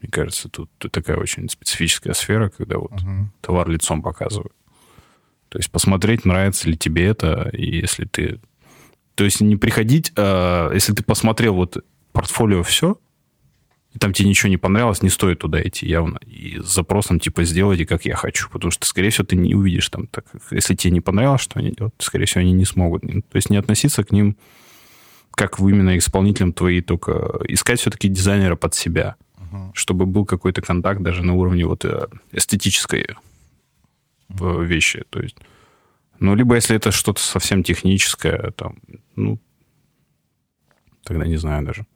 [0.00, 3.26] Мне кажется, тут, такая очень специфическая сфера, когда вот uh-huh.
[3.40, 4.52] товар лицом показывают.
[5.50, 8.40] То есть посмотреть, нравится ли тебе это, и если ты...
[9.14, 12.98] То есть не приходить, а если ты посмотрел вот портфолио все,
[13.92, 16.18] и там тебе ничего не понравилось, не стоит туда идти явно.
[16.24, 18.48] И с запросом типа сделайте, как я хочу.
[18.48, 21.72] Потому что, скорее всего, ты не увидишь там, так, если тебе не понравилось, что они
[21.72, 23.02] делают, скорее всего, они не смогут.
[23.02, 24.36] То есть не относиться к ним
[25.40, 29.70] как вы именно исполнителем твои, только искать все-таки дизайнера под себя, uh-huh.
[29.72, 33.16] чтобы был какой-то контакт даже на уровне вот э, эстетической
[34.28, 34.62] uh-huh.
[34.66, 35.02] вещи.
[35.08, 35.38] То есть,
[36.18, 38.76] ну, либо если это что-то совсем техническое, там,
[39.16, 39.38] ну,
[41.04, 41.86] тогда не знаю даже.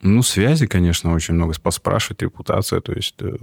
[0.00, 3.36] Ну, связи, конечно, очень много поспрашивать, репутация, то есть э,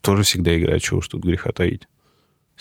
[0.00, 1.86] тоже всегда играет, чего уж тут греха таить.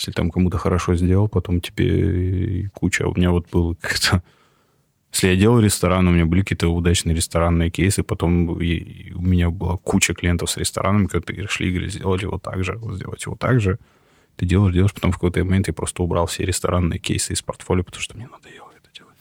[0.01, 3.07] Если там кому-то хорошо сделал, потом тебе куча.
[3.07, 4.23] У меня вот был как-то...
[5.13, 9.77] Если я делал ресторан, у меня были какие-то удачные ресторанные кейсы, потом у меня была
[9.77, 13.61] куча клиентов с ресторанами, которые пришли и говорили, сделать его так же, сделать его так
[13.61, 13.77] же.
[14.37, 17.83] Ты делаешь, делаешь, потом в какой-то момент я просто убрал все ресторанные кейсы из портфолио,
[17.83, 19.17] потому что мне надоело это делать.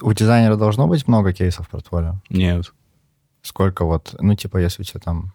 [0.00, 2.22] У дизайнера должно быть много кейсов в портфолио?
[2.30, 2.72] Нет.
[3.42, 5.34] Сколько вот, ну, типа, если у тебя там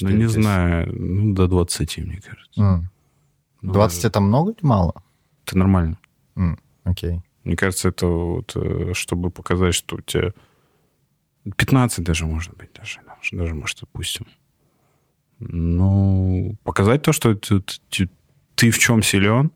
[0.00, 2.60] ну, не знаю, ну, до 20, мне кажется.
[2.60, 2.80] Mm.
[3.62, 5.02] 20 ну, это много или мало?
[5.46, 5.98] Это нормально.
[6.36, 6.58] Mm.
[6.84, 7.22] Окей.
[7.44, 10.32] Мне кажется, это вот, э, чтобы показать, что у тебя
[11.56, 13.00] 15 даже может быть, даже,
[13.32, 14.26] даже может, допустим.
[15.38, 18.08] Ну, показать то, что ты, ты,
[18.54, 19.50] ты в чем силен,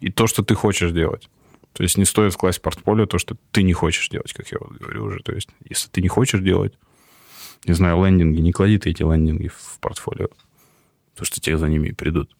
[0.00, 1.30] и то, что ты хочешь делать.
[1.72, 4.58] То есть не стоит вкласть в портфолио то, что ты не хочешь делать, как я
[4.60, 5.20] вот говорю уже.
[5.20, 6.78] То есть если ты не хочешь делать,
[7.64, 10.28] не знаю, лендинги, не клади ты эти лендинги в портфолио,
[11.12, 12.36] потому что те за ними придут.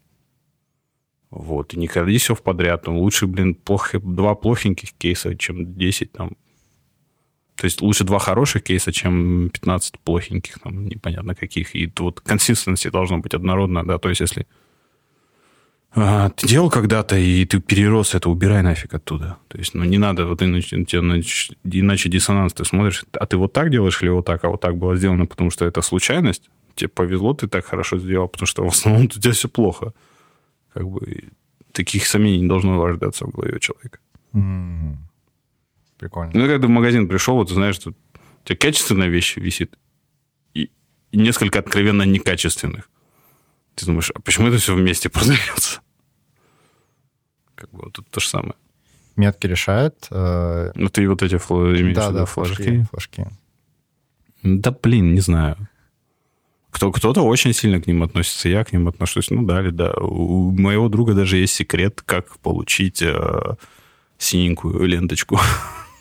[1.30, 2.86] Вот, и не клади все в подряд.
[2.86, 6.36] Ну, лучше, блин, плохо, два плохеньких кейса, чем 10 там.
[7.54, 11.74] То есть лучше два хороших кейса, чем 15 плохеньких, там, непонятно каких.
[11.76, 14.46] И тут консистенции должно быть однородно, да, то есть если
[15.92, 19.38] а, ты делал когда-то, и ты перерос это, убирай нафиг оттуда.
[19.48, 23.52] То есть, ну, не надо, вот иначе, иначе, иначе диссонанс, ты смотришь, а ты вот
[23.52, 26.88] так делаешь или вот так, а вот так было сделано, потому что это случайность, тебе
[26.88, 29.92] повезло, ты так хорошо сделал, потому что в основном у тебя все плохо.
[30.72, 31.24] Как бы
[31.72, 33.98] таких сомнений не должно рождаться в голове человека.
[34.32, 34.94] Mm-hmm.
[35.98, 36.30] Прикольно.
[36.34, 37.94] Ну, когда в магазин пришел, вот знаешь, что у
[38.44, 39.76] тебя качественная вещь висит,
[40.54, 40.70] и
[41.12, 42.88] несколько откровенно некачественных.
[43.80, 45.80] Ты думаешь, а почему это все вместе продается?
[47.54, 48.54] Как бы вот тут то же самое.
[49.16, 50.06] Метки решают.
[50.10, 50.70] Э...
[50.74, 51.74] Ну, ты вот эти фло...
[51.74, 52.86] имеешь да, да, флажки.
[52.90, 53.26] флажки.
[54.42, 55.56] Да, блин, не знаю.
[56.70, 59.30] Кто, кто-то очень сильно к ним относится, я к ним отношусь.
[59.30, 59.92] Ну, да, да.
[59.94, 63.56] У моего друга даже есть секрет, как получить э,
[64.18, 65.40] синенькую ленточку.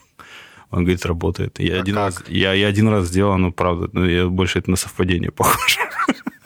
[0.69, 1.59] Он говорит, работает.
[1.59, 4.69] Я, а один раз, я, я один раз сделал, но правда, но я больше это
[4.69, 5.79] на совпадение похоже.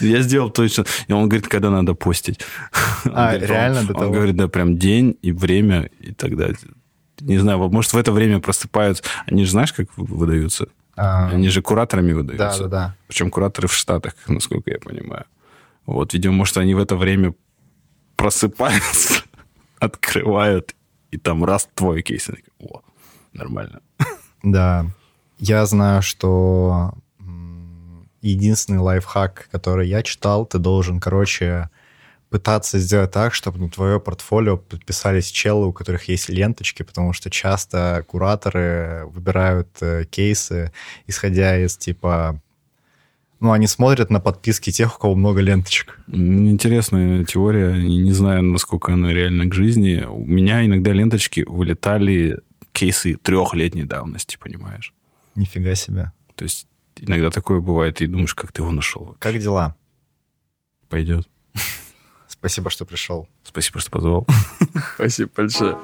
[0.00, 0.84] Я сделал точно.
[1.08, 2.40] И он говорит, когда надо постить.
[3.04, 4.06] А, реально до того?
[4.06, 6.58] Он говорит, да, прям день и время и так далее.
[7.20, 9.02] Не знаю, может, в это время просыпаются.
[9.26, 10.68] Они же знаешь, как выдаются?
[10.96, 11.28] А.
[11.28, 12.64] Они же кураторами выдаются.
[12.64, 12.96] Да, да, да.
[13.06, 15.24] Причем кураторы в Штатах, насколько я понимаю.
[15.86, 17.34] Вот, видимо, может, они в это время
[18.16, 19.22] просыпаются,
[19.78, 20.74] открывают,
[21.10, 22.28] и там раз твой кейс.
[22.60, 22.82] О,
[23.32, 23.80] нормально.
[24.42, 24.86] Да.
[25.38, 26.94] Я знаю, что
[28.22, 31.70] единственный лайфхак, который я читал, ты должен, короче,
[32.30, 37.30] пытаться сделать так, чтобы на твое портфолио подписались челы, у которых есть ленточки, потому что
[37.30, 40.72] часто кураторы выбирают э, кейсы,
[41.06, 42.40] исходя из типа
[43.40, 46.00] ну, они смотрят на подписки тех, у кого много ленточек.
[46.08, 47.72] Интересная теория.
[47.72, 50.04] Не знаю, насколько она реальна к жизни.
[50.08, 52.40] У меня иногда ленточки вылетали
[52.72, 54.92] кейсы трехлетней давности, понимаешь?
[55.36, 56.10] Нифига себе.
[56.34, 56.66] То есть
[57.00, 59.16] Иногда такое бывает, и думаешь, как ты его нашел.
[59.18, 59.76] Как дела?
[60.88, 61.28] Пойдет.
[62.28, 63.28] Спасибо, что пришел.
[63.42, 64.26] Спасибо, что позвал.
[64.94, 65.78] Спасибо большое.